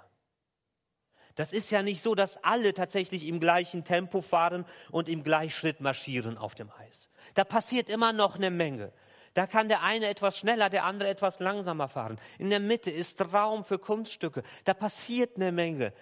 Das 1.34 1.52
ist 1.52 1.72
ja 1.72 1.82
nicht 1.82 2.02
so, 2.02 2.14
dass 2.14 2.36
alle 2.44 2.72
tatsächlich 2.72 3.26
im 3.26 3.40
gleichen 3.40 3.82
Tempo 3.82 4.22
fahren 4.22 4.64
und 4.92 5.08
im 5.08 5.24
Gleichschritt 5.24 5.80
marschieren 5.80 6.38
auf 6.38 6.54
dem 6.54 6.70
Eis. 6.70 7.08
Da 7.34 7.42
passiert 7.42 7.90
immer 7.90 8.12
noch 8.12 8.36
eine 8.36 8.52
Menge. 8.52 8.92
Da 9.34 9.48
kann 9.48 9.66
der 9.66 9.82
eine 9.82 10.06
etwas 10.06 10.38
schneller, 10.38 10.70
der 10.70 10.84
andere 10.84 11.08
etwas 11.08 11.40
langsamer 11.40 11.88
fahren. 11.88 12.20
In 12.38 12.50
der 12.50 12.60
Mitte 12.60 12.92
ist 12.92 13.20
Raum 13.32 13.64
für 13.64 13.80
Kunststücke. 13.80 14.44
Da 14.62 14.72
passiert 14.72 15.34
eine 15.34 15.50
Menge 15.50 15.92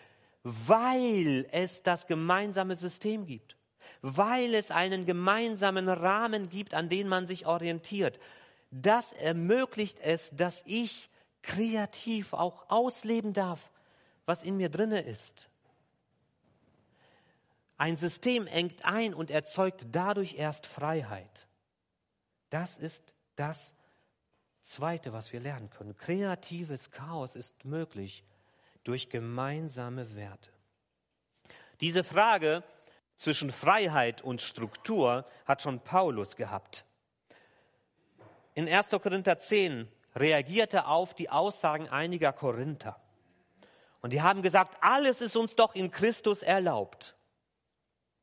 weil 0.42 1.46
es 1.52 1.82
das 1.82 2.06
gemeinsame 2.06 2.76
System 2.76 3.26
gibt, 3.26 3.56
weil 4.02 4.54
es 4.54 4.70
einen 4.70 5.06
gemeinsamen 5.06 5.88
Rahmen 5.88 6.48
gibt, 6.48 6.74
an 6.74 6.88
den 6.88 7.08
man 7.08 7.26
sich 7.26 7.46
orientiert. 7.46 8.18
Das 8.70 9.12
ermöglicht 9.12 9.98
es, 10.00 10.30
dass 10.30 10.62
ich 10.64 11.10
kreativ 11.42 12.32
auch 12.32 12.68
ausleben 12.68 13.32
darf, 13.32 13.70
was 14.26 14.42
in 14.42 14.56
mir 14.56 14.68
drinne 14.68 15.00
ist. 15.00 15.48
Ein 17.76 17.96
System 17.96 18.46
engt 18.46 18.84
ein 18.84 19.14
und 19.14 19.30
erzeugt 19.30 19.86
dadurch 19.90 20.34
erst 20.34 20.66
Freiheit. 20.66 21.46
Das 22.50 22.76
ist 22.76 23.14
das 23.36 23.74
Zweite, 24.62 25.12
was 25.12 25.32
wir 25.32 25.40
lernen 25.40 25.70
können. 25.70 25.96
Kreatives 25.96 26.90
Chaos 26.90 27.36
ist 27.36 27.64
möglich, 27.64 28.22
durch 28.84 29.08
gemeinsame 29.10 30.14
Werte. 30.16 30.50
Diese 31.80 32.04
Frage 32.04 32.62
zwischen 33.16 33.50
Freiheit 33.50 34.22
und 34.22 34.42
Struktur 34.42 35.26
hat 35.44 35.62
schon 35.62 35.80
Paulus 35.80 36.36
gehabt. 36.36 36.84
In 38.54 38.68
1. 38.68 38.90
Korinther 38.90 39.38
10 39.38 39.88
reagierte 40.14 40.78
er 40.78 40.88
auf 40.88 41.14
die 41.14 41.30
Aussagen 41.30 41.88
einiger 41.88 42.32
Korinther. 42.32 43.00
Und 44.02 44.12
die 44.12 44.22
haben 44.22 44.42
gesagt, 44.42 44.78
alles 44.80 45.20
ist 45.20 45.36
uns 45.36 45.56
doch 45.56 45.74
in 45.74 45.90
Christus 45.90 46.42
erlaubt. 46.42 47.14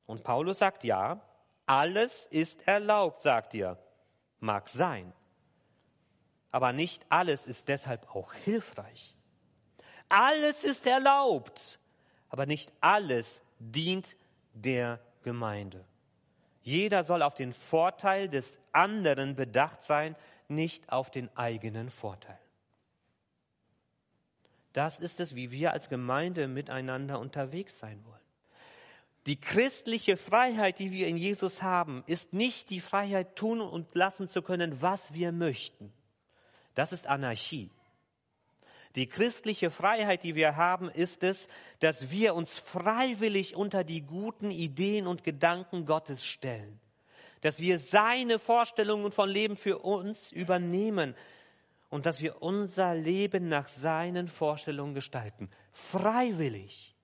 Und 0.05 0.23
Paulus 0.23 0.59
sagt, 0.59 0.83
ja, 0.83 1.21
alles 1.65 2.27
ist 2.27 2.67
erlaubt, 2.67 3.21
sagt 3.21 3.53
ihr. 3.53 3.77
Mag 4.39 4.69
sein. 4.69 5.13
Aber 6.51 6.73
nicht 6.73 7.05
alles 7.09 7.45
ist 7.45 7.67
deshalb 7.67 8.15
auch 8.15 8.33
hilfreich. 8.33 9.16
Alles 10.09 10.63
ist 10.63 10.87
erlaubt, 10.87 11.79
aber 12.29 12.45
nicht 12.45 12.71
alles 12.79 13.41
dient 13.59 14.15
der 14.53 14.99
Gemeinde. 15.23 15.83
Jeder 16.61 17.03
soll 17.03 17.21
auf 17.21 17.35
den 17.35 17.53
Vorteil 17.53 18.27
des 18.29 18.57
anderen 18.71 19.35
bedacht 19.35 19.83
sein, 19.83 20.15
nicht 20.47 20.89
auf 20.91 21.11
den 21.11 21.35
eigenen 21.35 21.89
Vorteil. 21.89 22.39
Das 24.73 24.99
ist 24.99 25.19
es, 25.19 25.35
wie 25.35 25.51
wir 25.51 25.71
als 25.71 25.89
Gemeinde 25.89 26.47
miteinander 26.47 27.19
unterwegs 27.19 27.79
sein 27.79 28.03
wollen. 28.05 28.17
Die 29.25 29.39
christliche 29.39 30.15
Freiheit, 30.15 30.79
die 30.79 30.91
wir 30.91 31.07
in 31.07 31.17
Jesus 31.17 31.61
haben, 31.61 32.03
ist 32.07 32.31
nicht 32.31 32.69
die 32.69 32.79
Freiheit, 32.79 33.35
tun 33.35 33.59
und 33.59 33.93
lassen 33.93 34.27
zu 34.27 34.41
können, 34.41 34.81
was 34.81 35.13
wir 35.13 35.31
möchten. 35.31 35.91
Das 36.75 36.93
ist 36.93 37.07
Anarchie. 37.07 37.69
Die 38.97 39.07
christliche 39.07 39.69
Freiheit, 39.69 40.23
die 40.23 40.33
wir 40.33 40.55
haben, 40.55 40.89
ist 40.89 41.23
es, 41.23 41.47
dass 41.79 42.09
wir 42.09 42.33
uns 42.33 42.57
freiwillig 42.57 43.55
unter 43.55 43.83
die 43.83 44.01
guten 44.01 44.49
Ideen 44.49 45.05
und 45.05 45.23
Gedanken 45.23 45.85
Gottes 45.85 46.25
stellen. 46.25 46.79
Dass 47.41 47.59
wir 47.59 47.77
seine 47.77 48.39
Vorstellungen 48.39 49.11
von 49.11 49.29
Leben 49.29 49.55
für 49.55 49.77
uns 49.77 50.31
übernehmen 50.31 51.13
und 51.89 52.07
dass 52.07 52.21
wir 52.21 52.41
unser 52.41 52.95
Leben 52.95 53.49
nach 53.49 53.67
seinen 53.67 54.27
Vorstellungen 54.29 54.95
gestalten. 54.95 55.51
Freiwillig. 55.73 56.95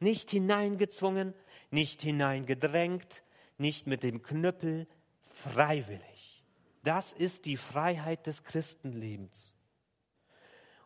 Nicht 0.00 0.30
hineingezwungen, 0.30 1.32
nicht 1.70 2.02
hineingedrängt, 2.02 3.22
nicht 3.56 3.86
mit 3.86 4.02
dem 4.02 4.22
Knüppel, 4.22 4.86
freiwillig. 5.30 6.44
Das 6.82 7.14
ist 7.14 7.46
die 7.46 7.56
Freiheit 7.56 8.26
des 8.26 8.44
Christenlebens. 8.44 9.53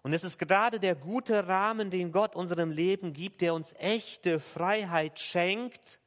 Und 0.03 0.13
es 0.13 0.25
ist 0.25 0.39
gerade 0.39 0.81
der 0.81 0.95
gute 0.95 1.49
Rahmen, 1.49 1.91
den 1.91 2.13
Gott 2.13 2.37
unserem 2.37 2.71
Leben 2.71 3.13
gibt, 3.13 3.41
der 3.41 3.55
uns 3.55 3.75
echte 3.79 4.41
Freiheit 4.41 5.19
schenkt, 5.19 5.99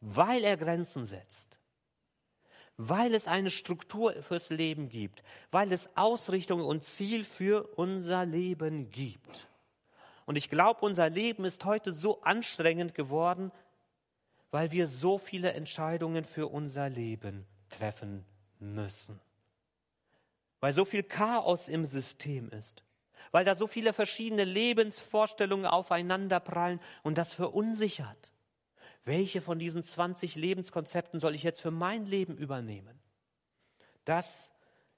weil 0.00 0.44
er 0.44 0.56
Grenzen 0.56 1.06
setzt, 1.06 1.58
weil 2.76 3.14
es 3.14 3.26
eine 3.26 3.50
Struktur 3.50 4.14
fürs 4.22 4.50
Leben 4.50 4.88
gibt, 4.88 5.22
weil 5.50 5.72
es 5.72 5.88
Ausrichtung 5.96 6.62
und 6.64 6.84
Ziel 6.84 7.24
für 7.24 7.64
unser 7.76 8.26
Leben 8.26 8.90
gibt. 8.90 9.48
Und 10.26 10.36
ich 10.36 10.50
glaube, 10.50 10.84
unser 10.84 11.08
Leben 11.08 11.44
ist 11.44 11.64
heute 11.64 11.92
so 11.92 12.20
anstrengend 12.22 12.94
geworden, 12.94 13.52
weil 14.50 14.70
wir 14.70 14.86
so 14.86 15.18
viele 15.18 15.52
Entscheidungen 15.52 16.24
für 16.24 16.48
unser 16.48 16.88
Leben 16.88 17.46
treffen 17.70 18.24
müssen. 18.58 19.20
Weil 20.62 20.72
so 20.72 20.84
viel 20.84 21.02
Chaos 21.02 21.66
im 21.66 21.84
System 21.84 22.48
ist. 22.50 22.84
Weil 23.32 23.44
da 23.44 23.56
so 23.56 23.66
viele 23.66 23.92
verschiedene 23.92 24.44
Lebensvorstellungen 24.44 25.66
aufeinanderprallen 25.66 26.80
und 27.02 27.18
das 27.18 27.34
verunsichert. 27.34 28.32
Welche 29.04 29.40
von 29.40 29.58
diesen 29.58 29.82
20 29.82 30.36
Lebenskonzepten 30.36 31.18
soll 31.18 31.34
ich 31.34 31.42
jetzt 31.42 31.60
für 31.60 31.72
mein 31.72 32.06
Leben 32.06 32.36
übernehmen? 32.36 33.00
Das 34.04 34.52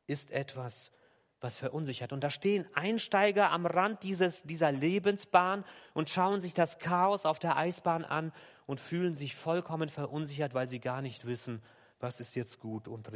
ist 0.07 0.33
etwas, 0.33 0.93
was 1.41 1.57
verunsichert. 1.57 2.13
Und 2.13 2.21
da 2.21 2.29
stehen 2.29 2.67
Einsteiger 2.75 3.51
am 3.51 3.65
Rand 3.65 4.03
dieses, 4.03 4.43
dieser 4.43 4.71
Lebensbahn 4.71 5.65
und 5.95 6.11
schauen 6.11 6.43
sich 6.43 6.53
das 6.53 6.79
Chaos 6.79 7.25
auf 7.25 7.39
der 7.39 7.57
Eisbahn 7.57 8.05
an 8.05 8.35
und 8.67 8.81
fühlen 8.81 9.17
sich 9.17 9.35
vollkommen 9.35 9.89
verunsichert, 9.89 10.53
weil 10.53 10.69
sie 10.69 10.81
gar 10.81 11.01
nicht 11.01 11.25
wissen, 11.25 11.63
was 12.01 12.21
ist 12.21 12.37
jetzt 12.37 12.61
gut 12.61 12.87
und 12.87 13.11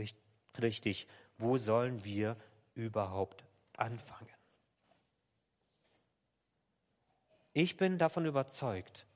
richtig. 0.59 1.07
Wo 1.39 1.57
sollen 1.57 2.05
wir 2.05 2.37
überhaupt 2.75 3.45
anfangen? 3.77 4.29
Ich 7.53 7.77
bin 7.77 7.99
davon 7.99 8.27
überzeugt, 8.27 9.07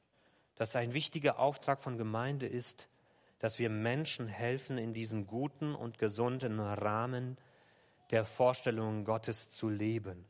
dass 0.56 0.74
ein 0.76 0.94
wichtiger 0.94 1.38
Auftrag 1.38 1.82
von 1.82 1.98
Gemeinde 1.98 2.46
ist, 2.46 2.88
dass 3.38 3.58
wir 3.58 3.70
Menschen 3.70 4.28
helfen, 4.28 4.78
in 4.78 4.94
diesen 4.94 5.26
guten 5.26 5.74
und 5.74 5.98
gesunden 5.98 6.60
Rahmen 6.60 7.36
der 8.10 8.24
Vorstellungen 8.24 9.04
Gottes 9.04 9.48
zu 9.48 9.68
leben. 9.68 10.24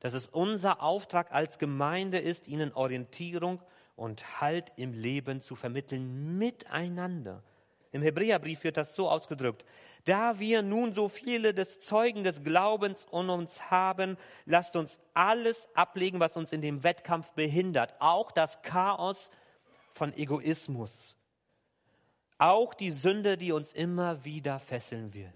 Dass 0.00 0.14
es 0.14 0.26
unser 0.26 0.82
Auftrag 0.82 1.32
als 1.32 1.58
Gemeinde 1.58 2.18
ist, 2.18 2.48
ihnen 2.48 2.72
Orientierung 2.72 3.62
und 3.94 4.40
Halt 4.40 4.72
im 4.76 4.92
Leben 4.92 5.40
zu 5.40 5.54
vermitteln, 5.54 6.36
miteinander. 6.38 7.42
Im 7.94 8.02
Hebräerbrief 8.02 8.64
wird 8.64 8.76
das 8.76 8.96
so 8.96 9.08
ausgedrückt. 9.08 9.64
Da 10.04 10.40
wir 10.40 10.62
nun 10.62 10.94
so 10.94 11.08
viele 11.08 11.54
des 11.54 11.78
Zeugen 11.78 12.24
des 12.24 12.42
Glaubens 12.42 13.06
um 13.08 13.30
uns 13.30 13.70
haben, 13.70 14.16
lasst 14.46 14.74
uns 14.74 14.98
alles 15.14 15.68
ablegen, 15.74 16.18
was 16.18 16.36
uns 16.36 16.50
in 16.50 16.60
dem 16.60 16.82
Wettkampf 16.82 17.30
behindert. 17.34 17.94
Auch 18.00 18.32
das 18.32 18.60
Chaos 18.62 19.30
von 19.92 20.12
Egoismus. 20.12 21.16
Auch 22.36 22.74
die 22.74 22.90
Sünde, 22.90 23.36
die 23.36 23.52
uns 23.52 23.72
immer 23.72 24.24
wieder 24.24 24.58
fesseln 24.58 25.14
will. 25.14 25.32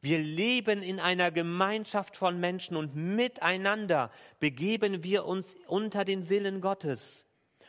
Wir 0.00 0.18
leben 0.18 0.82
in 0.82 0.98
einer 0.98 1.30
Gemeinschaft 1.30 2.16
von 2.16 2.40
Menschen 2.40 2.76
und 2.76 2.96
miteinander 2.96 4.10
begeben 4.40 5.04
wir 5.04 5.26
uns 5.26 5.56
unter 5.68 6.04
den 6.04 6.28
Willen 6.28 6.60
Gottes 6.60 7.24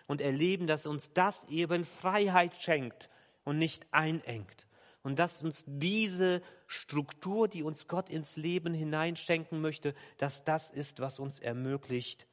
und 0.07 0.19
erleben, 0.19 0.65
dass 0.65 0.87
uns 0.87 1.13
das 1.13 1.43
eben 1.43 1.85
Freiheit 1.85 2.55
schenkt 2.55 3.07
und 3.45 3.57
nicht 3.57 3.87
einengt. 3.91 4.67
Und 5.03 5.19
dass 5.19 5.43
uns 5.43 5.63
diese 5.67 6.41
Struktur, 6.67 7.47
die 7.47 7.63
uns 7.63 7.87
Gott 7.87 8.09
ins 8.09 8.35
Leben 8.35 8.73
hineinschenken 8.73 9.61
möchte, 9.61 9.93
dass 10.17 10.43
das 10.43 10.71
ist, 10.71 10.99
was 10.99 11.19
uns 11.19 11.39
ermöglicht, 11.39 12.27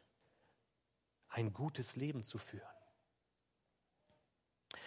ein 1.28 1.52
gutes 1.52 1.96
Leben 1.96 2.24
zu 2.24 2.38
führen. 2.38 2.66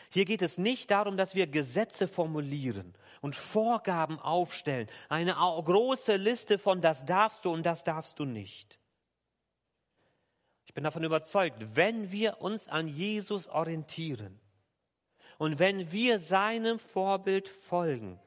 Hier 0.10 0.26
geht 0.26 0.42
es 0.42 0.58
nicht 0.58 0.92
darum, 0.92 1.18
dass 1.18 1.36
wir 1.36 1.48
Gesetze 1.48 2.08
formulieren 2.08 2.94
und 3.22 3.36
Vorgaben 3.36 4.20
aufstellen, 4.20 4.88
eine 5.10 5.34
große 5.34 6.16
Liste 6.16 6.58
von 6.58 6.82
das 6.82 7.06
darfst 7.06 7.46
du 7.46 7.52
und 7.52 7.64
das 7.64 7.84
darfst 7.84 8.20
du 8.20 8.26
nicht. 8.26 8.80
Ich 10.66 10.74
bin 10.74 10.84
davon 10.84 11.04
überzeugt, 11.04 11.76
wenn 11.76 12.12
wir 12.12 12.42
uns 12.42 12.68
an 12.68 12.88
Jesus 12.88 13.48
orientieren 13.48 14.40
und 15.38 15.60
wenn 15.60 15.92
wir 15.92 16.20
seinem 16.20 16.80
Vorbild 16.80 17.48
folgen, 17.48 18.20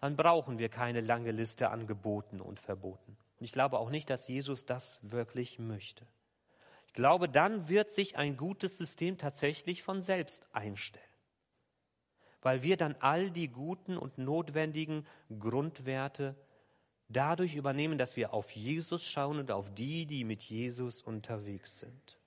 dann 0.00 0.16
brauchen 0.16 0.58
wir 0.58 0.68
keine 0.68 1.00
lange 1.00 1.30
Liste 1.30 1.70
an 1.70 1.86
Geboten 1.86 2.40
und 2.40 2.60
Verboten. 2.60 3.16
Und 3.38 3.44
ich 3.44 3.52
glaube 3.52 3.78
auch 3.78 3.90
nicht, 3.90 4.10
dass 4.10 4.28
Jesus 4.28 4.66
das 4.66 4.98
wirklich 5.02 5.58
möchte. 5.58 6.06
Ich 6.86 6.92
glaube, 6.92 7.28
dann 7.28 7.68
wird 7.68 7.92
sich 7.92 8.16
ein 8.16 8.36
gutes 8.36 8.78
System 8.78 9.18
tatsächlich 9.18 9.82
von 9.82 10.02
selbst 10.02 10.46
einstellen 10.52 11.14
weil 12.44 12.62
wir 12.62 12.76
dann 12.76 12.94
all 13.00 13.30
die 13.30 13.48
guten 13.48 13.96
und 13.96 14.18
notwendigen 14.18 15.06
Grundwerte 15.40 16.36
dadurch 17.08 17.54
übernehmen, 17.54 17.96
dass 17.96 18.16
wir 18.16 18.34
auf 18.34 18.50
Jesus 18.50 19.04
schauen 19.04 19.38
und 19.38 19.50
auf 19.50 19.74
die, 19.74 20.04
die 20.04 20.24
mit 20.24 20.42
Jesus 20.42 21.02
unterwegs 21.02 21.78
sind. 21.78 22.18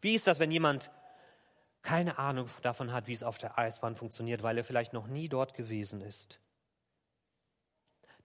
Wie 0.00 0.14
ist 0.14 0.26
das, 0.26 0.40
wenn 0.40 0.50
jemand 0.50 0.90
keine 1.88 2.18
Ahnung 2.18 2.50
davon 2.60 2.92
hat, 2.92 3.06
wie 3.06 3.14
es 3.14 3.22
auf 3.22 3.38
der 3.38 3.58
Eisbahn 3.58 3.96
funktioniert, 3.96 4.42
weil 4.42 4.58
er 4.58 4.64
vielleicht 4.64 4.92
noch 4.92 5.06
nie 5.06 5.26
dort 5.26 5.54
gewesen 5.54 6.02
ist? 6.02 6.38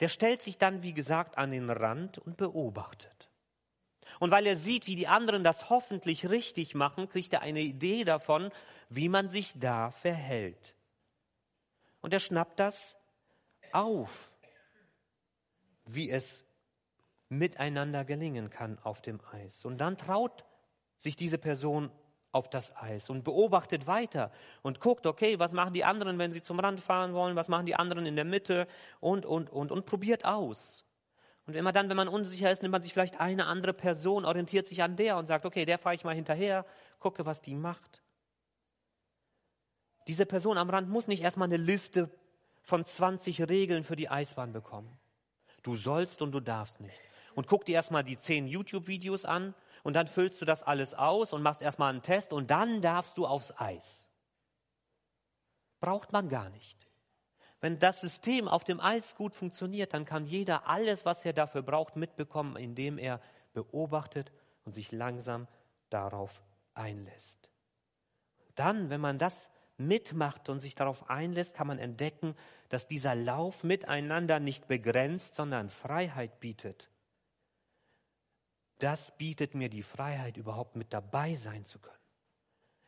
Der 0.02 0.10
stellt 0.10 0.42
sich 0.42 0.58
dann, 0.58 0.84
wie 0.84 0.94
gesagt, 0.94 1.38
an 1.38 1.52
den 1.52 1.70
Rand 1.70 2.18
und 2.18 2.36
beobachtet. 2.36 3.30
Und 4.20 4.32
weil 4.32 4.46
er 4.48 4.58
sieht, 4.58 4.86
wie 4.86 4.98
die 4.98 5.08
anderen 5.08 5.46
das 5.46 5.70
hoffentlich 5.70 6.30
richtig 6.30 6.76
machen, 6.76 7.08
kriegt 7.08 7.32
er 7.32 7.40
eine 7.40 7.62
Idee 7.62 8.04
davon, 8.04 8.52
wie 8.90 9.08
man 9.08 9.30
sich 9.30 9.58
da 9.58 9.92
verhält. 9.92 10.76
Und 12.02 12.14
er 12.14 12.20
schnappt 12.20 12.60
das 12.60 12.98
auf, 13.72 14.30
wie 15.86 16.10
es 16.10 16.44
miteinander 17.30 18.04
gelingen 18.04 18.50
kann 18.50 18.78
auf 18.80 19.02
dem 19.02 19.22
Eis. 19.32 19.64
Und 19.64 19.78
dann 19.78 19.98
traut 19.98 20.44
sich 20.98 21.16
diese 21.16 21.38
Person 21.38 21.92
auf 22.34 22.50
das 22.50 22.76
Eis 22.76 23.10
und 23.10 23.24
beobachtet 23.24 23.88
weiter 23.88 24.32
und 24.64 24.80
guckt, 24.80 25.06
okay, 25.06 25.40
was 25.40 25.54
machen 25.54 25.74
die 25.74 25.86
anderen, 25.86 26.18
wenn 26.18 26.34
sie 26.34 26.42
zum 26.42 26.60
Rand 26.60 26.82
fahren 26.82 27.14
wollen, 27.14 27.36
was 27.36 27.48
machen 27.48 27.66
die 27.66 27.76
anderen 27.76 28.06
in 28.06 28.16
der 28.16 28.26
Mitte 28.26 28.68
und, 29.00 29.26
und, 29.26 29.50
und, 29.50 29.72
und 29.72 29.86
probiert 29.86 30.26
aus. 30.26 30.84
Und 31.46 31.56
immer 31.56 31.72
dann, 31.72 31.90
wenn 31.90 31.98
man 31.98 32.08
unsicher 32.08 32.52
ist, 32.52 32.64
nimmt 32.64 32.72
man 32.72 32.82
sich 32.82 32.92
vielleicht 32.92 33.20
eine 33.20 33.46
andere 33.46 33.74
Person, 33.74 34.26
orientiert 34.26 34.68
sich 34.68 34.82
an 34.82 34.96
der 34.96 35.18
und 35.18 35.28
sagt, 35.28 35.46
okay, 35.46 35.64
der 35.66 35.78
fahre 35.78 35.96
ich 35.96 36.04
mal 36.04 36.16
hinterher, 36.16 36.66
gucke, 37.00 37.26
was 37.26 37.42
die 37.42 37.56
macht. 37.56 38.02
Diese 40.08 40.26
Person 40.26 40.58
am 40.58 40.70
Rand 40.70 40.90
muss 40.90 41.08
nicht 41.08 41.22
erstmal 41.22 41.48
eine 41.48 41.58
Liste 41.58 42.10
von 42.64 42.84
20 42.84 43.48
Regeln 43.48 43.84
für 43.84 43.96
die 43.96 44.10
Eisbahn 44.10 44.54
bekommen. 44.54 44.98
Du 45.62 45.76
sollst 45.76 46.22
und 46.22 46.32
du 46.32 46.40
darfst 46.40 46.82
nicht. 46.82 47.00
Und 47.36 47.48
guck 47.48 47.66
dir 47.66 47.76
erstmal 47.76 48.04
die 48.04 48.18
10 48.18 48.48
YouTube-Videos 48.48 49.24
an 49.24 49.54
und 49.84 49.94
dann 49.94 50.08
füllst 50.08 50.42
du 50.42 50.46
das 50.46 50.64
alles 50.64 50.94
aus 50.94 51.34
und 51.34 51.44
machst 51.44 51.62
erstmal 51.62 51.92
einen 51.92 52.02
Test 52.02 52.34
und 52.34 52.50
dann 52.50 52.82
darfst 52.82 53.18
du 53.18 53.28
aufs 53.28 53.54
Eis. 53.58 54.10
Braucht 55.80 56.14
man 56.14 56.30
gar 56.30 56.50
nicht. 56.50 56.88
Wenn 57.60 57.80
das 57.80 58.02
System 58.02 58.48
auf 58.48 58.64
dem 58.64 58.80
Eis 58.80 59.16
gut 59.16 59.34
funktioniert, 59.34 59.94
dann 59.94 60.06
kann 60.06 60.26
jeder 60.26 60.68
alles, 60.68 61.06
was 61.06 61.24
er 61.24 61.34
dafür 61.34 61.62
braucht, 61.62 61.96
mitbekommen, 61.96 62.56
indem 62.56 62.98
er 62.98 63.22
beobachtet 63.54 64.32
und 64.66 64.74
sich 64.74 64.92
langsam 64.92 65.48
darauf 65.90 66.42
einlässt. 66.74 67.52
Dann, 68.56 68.90
wenn 68.90 69.02
man 69.02 69.18
das 69.18 69.50
mitmacht 69.78 70.50
und 70.50 70.60
sich 70.60 70.76
darauf 70.76 71.10
einlässt, 71.10 71.56
kann 71.56 71.68
man 71.68 71.80
entdecken, 71.80 72.36
dass 72.70 72.88
dieser 72.88 73.16
Lauf 73.16 73.64
miteinander 73.64 74.40
nicht 74.40 74.68
begrenzt, 74.68 75.36
sondern 75.36 75.70
Freiheit 75.70 76.40
bietet. 76.40 76.90
Das 78.84 79.16
bietet 79.16 79.56
mir 79.56 79.70
die 79.70 79.82
Freiheit, 79.82 80.36
überhaupt 80.36 80.76
mit 80.76 80.92
dabei 80.92 81.36
sein 81.36 81.64
zu 81.64 81.80
können. 81.80 81.96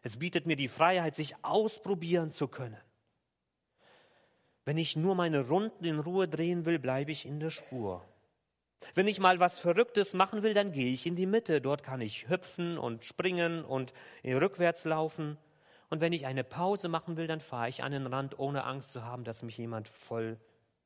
Es 0.02 0.18
bietet 0.18 0.46
mir 0.46 0.58
die 0.58 0.68
Freiheit, 0.68 1.16
sich 1.16 1.36
ausprobieren 1.42 2.32
zu 2.32 2.50
können. 2.50 2.82
Wenn 4.66 4.78
ich 4.78 4.98
nur 4.98 5.16
meine 5.16 5.48
Runden 5.48 5.86
in 5.86 6.00
Ruhe 6.00 6.28
drehen 6.28 6.66
will, 6.66 6.80
bleibe 6.80 7.14
ich 7.14 7.26
in 7.26 7.40
der 7.40 7.50
Spur. 7.50 8.04
Wenn 8.94 9.08
ich 9.08 9.22
mal 9.22 9.40
was 9.40 9.58
Verrücktes 9.62 10.14
machen 10.14 10.44
will, 10.44 10.54
dann 10.54 10.74
gehe 10.74 10.92
ich 10.92 11.06
in 11.06 11.16
die 11.16 11.26
Mitte. 11.26 11.62
Dort 11.62 11.82
kann 11.82 12.02
ich 12.02 12.28
hüpfen 12.28 12.78
und 12.78 13.06
springen 13.06 13.64
und 13.64 13.94
rückwärts 14.26 14.84
laufen. 14.84 15.38
Und 15.90 16.02
wenn 16.02 16.12
ich 16.12 16.26
eine 16.26 16.44
Pause 16.44 16.90
machen 16.90 17.16
will, 17.16 17.28
dann 17.28 17.40
fahre 17.40 17.70
ich 17.70 17.84
an 17.84 17.94
den 17.94 18.08
Rand, 18.08 18.38
ohne 18.38 18.66
Angst 18.66 18.92
zu 18.92 19.06
haben, 19.06 19.24
dass 19.24 19.44
mich 19.44 19.58
jemand 19.58 19.88
voll 19.88 20.38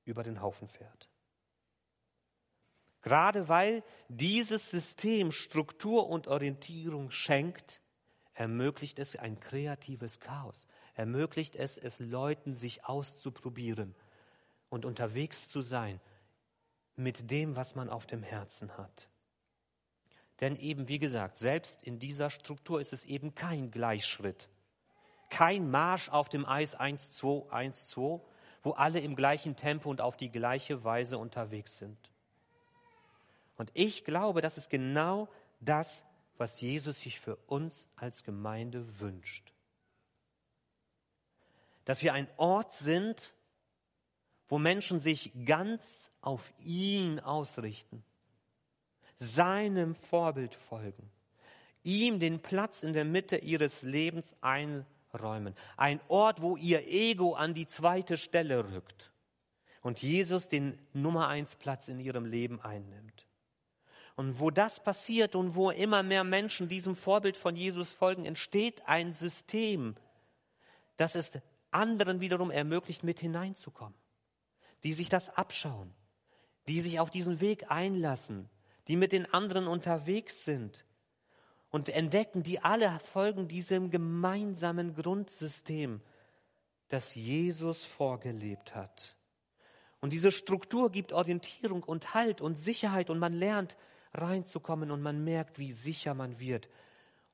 über 0.06 0.22
den 0.22 0.39
Haufen 0.39 0.67
fährt. 0.67 1.09
Gerade 3.01 3.47
weil 3.47 3.83
dieses 4.09 4.69
System 4.71 5.31
Struktur 5.31 6.09
und 6.09 6.27
Orientierung 6.27 7.12
schenkt, 7.12 7.81
ermöglicht 8.33 8.99
es 8.99 9.15
ein 9.15 9.39
kreatives 9.39 10.19
Chaos, 10.19 10.67
ermöglicht 10.95 11.55
es 11.55 11.77
es 11.77 11.99
Leuten, 11.99 12.53
sich 12.53 12.85
auszuprobieren 12.85 13.95
und 14.69 14.85
unterwegs 14.85 15.49
zu 15.49 15.62
sein 15.62 15.99
mit 16.95 17.31
dem, 17.31 17.55
was 17.55 17.75
man 17.75 17.89
auf 17.89 18.05
dem 18.05 18.23
Herzen 18.23 18.77
hat. 18.77 19.07
Denn 20.41 20.55
eben, 20.57 20.88
wie 20.88 20.99
gesagt, 20.99 21.38
selbst 21.38 21.83
in 21.83 21.99
dieser 21.99 22.29
Struktur 22.29 22.79
ist 22.79 22.93
es 22.93 23.05
eben 23.05 23.35
kein 23.35 23.71
Gleichschritt, 23.71 24.49
kein 25.29 25.69
Marsch 25.69 26.09
auf 26.09 26.29
dem 26.29 26.45
Eis 26.45 26.75
1, 26.75 27.12
2, 27.12 27.51
1, 27.51 27.89
2, 27.89 28.21
wo 28.63 28.71
alle 28.71 28.99
im 28.99 29.15
gleichen 29.15 29.55
Tempo 29.55 29.89
und 29.89 30.01
auf 30.01 30.17
die 30.17 30.31
gleiche 30.31 30.83
Weise 30.83 31.17
unterwegs 31.17 31.77
sind. 31.77 31.97
Und 33.60 33.72
ich 33.74 34.06
glaube, 34.06 34.39
das 34.39 34.58
ist 34.58 34.69
genau 34.69 35.28
das, 35.60 36.06
was 36.38 36.62
Jesus 36.62 37.02
sich 37.02 37.19
für 37.19 37.36
uns 37.45 37.89
als 37.98 38.24
Gemeinde 38.24 39.02
wünscht. 39.02 39.52
Dass 41.84 42.02
wir 42.02 42.13
ein 42.13 42.30
Ort 42.38 42.74
sind, 42.74 43.34
wo 44.48 44.60
Menschen 44.60 45.02
sich 45.02 45.34
ganz 45.45 46.10
auf 46.22 46.54
ihn 46.60 47.19
ausrichten, 47.19 48.02
seinem 49.17 49.93
Vorbild 49.93 50.56
folgen, 50.56 51.12
ihm 51.84 52.22
den 52.22 52.41
Platz 52.41 52.82
in 52.84 52.93
der 52.93 53.04
Mitte 53.04 53.39
ihres 53.39 53.82
Lebens 53.82 54.38
einräumen. 54.39 55.54
Ein 55.76 56.00
Ort, 56.08 56.41
wo 56.41 56.56
ihr 56.56 56.88
Ego 56.88 57.34
an 57.34 57.54
die 57.54 57.67
zweite 57.67 58.17
Stelle 58.17 58.72
rückt 58.72 59.12
und 59.82 60.02
Jesus 60.02 60.48
den 60.48 60.80
Nummer 60.93 61.28
eins 61.28 61.58
Platz 61.58 61.89
in 61.89 62.00
ihrem 62.00 62.24
Leben 62.24 62.62
einnimmt. 62.62 63.28
Und 64.19 64.38
wo 64.38 64.51
das 64.51 64.82
passiert 64.82 65.34
und 65.34 65.55
wo 65.55 65.69
immer 65.69 66.03
mehr 66.03 66.25
Menschen 66.25 66.67
diesem 66.67 66.97
Vorbild 66.97 67.38
von 67.38 67.55
Jesus 67.55 67.93
folgen, 67.93 68.25
entsteht 68.25 68.86
ein 68.86 69.13
System, 69.13 69.95
das 70.97 71.15
es 71.15 71.39
anderen 71.71 72.19
wiederum 72.19 72.51
ermöglicht, 72.51 73.01
mit 73.01 73.21
hineinzukommen, 73.21 73.97
die 74.84 74.91
sich 74.91 75.08
das 75.08 75.29
abschauen, 75.38 75.93
die 76.67 76.82
sich 76.82 76.99
auf 76.99 77.10
diesen 77.10 77.39
Weg 77.39 77.71
einlassen, 77.71 78.49
die 78.89 78.97
mit 78.97 79.13
den 79.13 79.34
anderen 79.34 79.67
unterwegs 79.67 80.43
sind 80.43 80.84
und 81.69 81.88
entdecken, 81.88 82.43
die 82.43 82.60
alle 82.60 82.99
folgen 83.13 83.47
diesem 83.47 83.89
gemeinsamen 83.89 84.95
Grundsystem, 84.95 86.01
das 86.89 87.15
Jesus 87.15 87.86
vorgelebt 87.86 88.75
hat. 88.75 89.15
Und 90.01 90.12
diese 90.12 90.34
Struktur 90.34 90.91
gibt 90.91 91.13
Orientierung 91.13 91.84
und 91.84 92.13
Halt 92.13 92.41
und 92.41 92.60
Sicherheit 92.60 93.10
und 93.10 93.19
man 93.19 93.32
lernt 93.32 93.77
reinzukommen 94.13 94.91
und 94.91 95.02
man 95.02 95.24
merkt, 95.24 95.60
wie 95.60 95.72
sicher 95.72 96.13
man 96.13 96.39
wird 96.39 96.69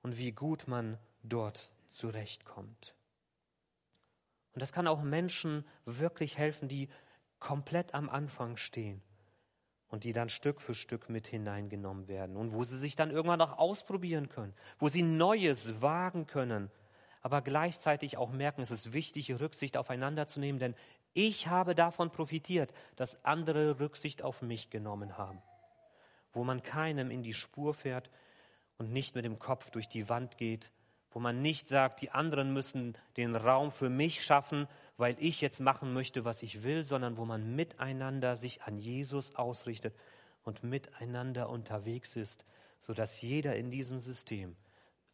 und 0.01 0.17
wie 0.17 0.31
gut 0.31 0.67
man 0.67 0.97
dort 1.23 1.71
zurechtkommt. 1.89 2.95
Und 4.53 4.61
das 4.61 4.71
kann 4.71 4.87
auch 4.87 5.01
Menschen 5.01 5.65
wirklich 5.85 6.37
helfen, 6.37 6.67
die 6.67 6.89
komplett 7.39 7.93
am 7.93 8.09
Anfang 8.09 8.57
stehen 8.57 9.01
und 9.87 10.03
die 10.03 10.13
dann 10.13 10.29
Stück 10.29 10.61
für 10.61 10.73
Stück 10.73 11.09
mit 11.09 11.27
hineingenommen 11.27 12.07
werden 12.07 12.37
und 12.37 12.53
wo 12.53 12.63
sie 12.63 12.77
sich 12.77 12.95
dann 12.95 13.11
irgendwann 13.11 13.41
auch 13.41 13.57
ausprobieren 13.57 14.29
können, 14.29 14.53
wo 14.79 14.87
sie 14.87 15.03
Neues 15.03 15.81
wagen 15.81 16.25
können, 16.25 16.71
aber 17.21 17.41
gleichzeitig 17.41 18.17
auch 18.17 18.31
merken, 18.31 18.61
es 18.61 18.71
ist 18.71 18.93
wichtig, 18.93 19.31
Rücksicht 19.39 19.77
aufeinander 19.77 20.27
zu 20.27 20.39
nehmen, 20.39 20.59
denn 20.59 20.75
ich 21.13 21.47
habe 21.47 21.75
davon 21.75 22.11
profitiert, 22.11 22.73
dass 22.95 23.23
andere 23.23 23.79
Rücksicht 23.79 24.21
auf 24.21 24.41
mich 24.41 24.69
genommen 24.69 25.17
haben, 25.17 25.41
wo 26.35 26.43
man 26.43 26.61
keinem 26.61 27.09
in 27.09 27.23
die 27.23 27.33
Spur 27.33 27.73
fährt 27.73 28.11
und 28.77 28.91
nicht 28.91 29.15
mit 29.15 29.25
dem 29.25 29.39
Kopf 29.39 29.71
durch 29.71 29.87
die 29.87 30.09
Wand 30.09 30.37
geht, 30.37 30.69
wo 31.11 31.19
man 31.19 31.41
nicht 31.41 31.69
sagt, 31.69 32.01
die 32.01 32.11
anderen 32.11 32.51
müssen 32.51 32.97
den 33.15 33.37
Raum 33.37 33.71
für 33.71 33.89
mich 33.89 34.21
schaffen, 34.21 34.67
weil 34.97 35.15
ich 35.19 35.39
jetzt 35.39 35.61
machen 35.61 35.93
möchte, 35.93 36.25
was 36.25 36.43
ich 36.43 36.63
will, 36.63 36.83
sondern 36.83 37.15
wo 37.15 37.23
man 37.23 37.55
miteinander 37.55 38.35
sich 38.35 38.63
an 38.63 38.77
Jesus 38.77 39.33
ausrichtet 39.35 39.95
und 40.43 40.63
miteinander 40.63 41.49
unterwegs 41.49 42.17
ist, 42.17 42.45
sodass 42.81 43.21
jeder 43.21 43.55
in 43.55 43.71
diesem 43.71 43.99
System 43.99 44.57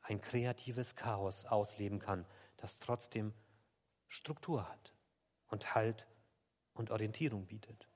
ein 0.02 0.22
kreatives 0.22 0.96
Chaos 0.96 1.46
ausleben 1.46 2.00
kann, 2.00 2.26
das 2.58 2.80
trotzdem 2.80 3.32
Struktur 4.08 4.68
hat 4.68 4.94
und 5.50 5.76
Halt 5.76 6.08
und 6.74 6.90
Orientierung 6.90 7.46
bietet. 7.46 7.88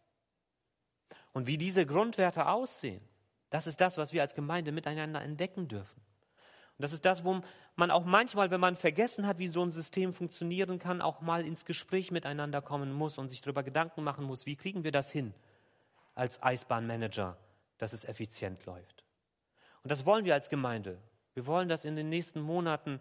Und 1.34 1.48
wie 1.48 1.58
diese 1.58 1.86
Grundwerte 1.86 2.48
aussehen, 2.48 3.02
das 3.50 3.68
ist 3.68 3.80
das, 3.82 3.98
was 3.98 4.14
wir 4.14 4.22
als 4.22 4.36
Gemeinde 4.36 4.72
miteinander 4.72 5.22
entdecken 5.22 5.68
dürfen. 5.68 6.02
Und 6.78 6.84
das 6.84 6.92
ist 6.92 7.06
das, 7.06 7.24
wo 7.24 7.42
man 7.76 7.92
auch 7.92 8.04
manchmal, 8.04 8.52
wenn 8.52 8.60
man 8.60 8.76
vergessen 8.76 9.26
hat, 9.26 9.38
wie 9.40 9.48
so 9.48 9.64
ein 9.64 9.72
System 9.72 10.14
funktionieren 10.14 10.78
kann, 10.78 11.02
auch 11.02 11.22
mal 11.22 11.46
ins 11.46 11.64
Gespräch 11.64 12.12
miteinander 12.12 12.62
kommen 12.62 12.92
muss 12.92 13.18
und 13.18 13.30
sich 13.30 13.42
darüber 13.42 13.64
Gedanken 13.64 14.04
machen 14.04 14.26
muss, 14.26 14.46
wie 14.46 14.56
kriegen 14.56 14.84
wir 14.84 14.92
das 14.92 15.10
hin 15.12 15.34
als 16.16 16.42
Eisbahnmanager, 16.44 17.38
dass 17.78 17.94
es 17.94 18.04
effizient 18.04 18.66
läuft. 18.66 19.04
Und 19.84 19.92
das 19.92 20.06
wollen 20.06 20.26
wir 20.26 20.34
als 20.34 20.50
Gemeinde. 20.50 20.98
Wir 21.34 21.46
wollen, 21.46 21.70
dass 21.70 21.86
in 21.86 21.96
den 21.96 22.10
nächsten 22.10 22.42
Monaten 22.42 23.00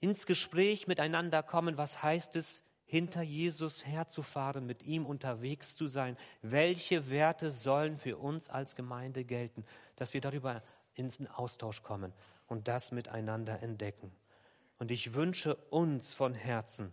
ins 0.00 0.26
Gespräch 0.26 0.86
miteinander 0.86 1.42
kommen, 1.42 1.76
was 1.76 2.02
heißt 2.02 2.36
es, 2.36 2.62
hinter 2.86 3.22
Jesus 3.22 3.84
herzufahren, 3.84 4.64
mit 4.64 4.84
ihm 4.84 5.04
unterwegs 5.06 5.74
zu 5.74 5.88
sein. 5.88 6.16
Welche 6.40 7.10
Werte 7.10 7.50
sollen 7.50 7.98
für 7.98 8.16
uns 8.16 8.48
als 8.48 8.76
Gemeinde 8.76 9.24
gelten, 9.24 9.64
dass 9.96 10.14
wir 10.14 10.20
darüber 10.20 10.62
ins 10.94 11.20
Austausch 11.34 11.82
kommen 11.82 12.12
und 12.46 12.68
das 12.68 12.92
miteinander 12.92 13.60
entdecken. 13.60 14.12
Und 14.78 14.90
ich 14.92 15.14
wünsche 15.14 15.56
uns 15.70 16.14
von 16.14 16.32
Herzen, 16.32 16.92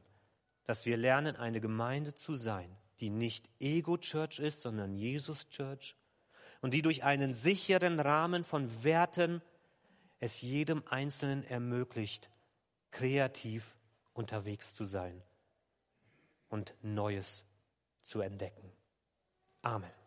dass 0.65 0.85
wir 0.85 0.97
lernen, 0.97 1.35
eine 1.35 1.61
Gemeinde 1.61 2.15
zu 2.15 2.35
sein, 2.35 2.75
die 2.99 3.11
nicht 3.11 3.47
Ego-Church 3.59 4.39
ist, 4.39 4.61
sondern 4.61 4.95
Jesus-Church 4.95 5.95
und 6.61 6.73
die 6.73 6.81
durch 6.81 7.03
einen 7.03 7.35
sicheren 7.35 7.99
Rahmen 7.99 8.43
von 8.43 8.83
Werten 8.83 9.41
es 10.19 10.41
jedem 10.41 10.81
Einzelnen 10.89 11.43
ermöglicht, 11.43 12.29
kreativ 12.91 13.75
unterwegs 14.13 14.73
zu 14.73 14.85
sein 14.85 15.21
und 16.53 16.75
Neues 16.83 17.43
zu 18.03 18.21
entdecken. 18.21 18.71
Amen. 19.63 20.02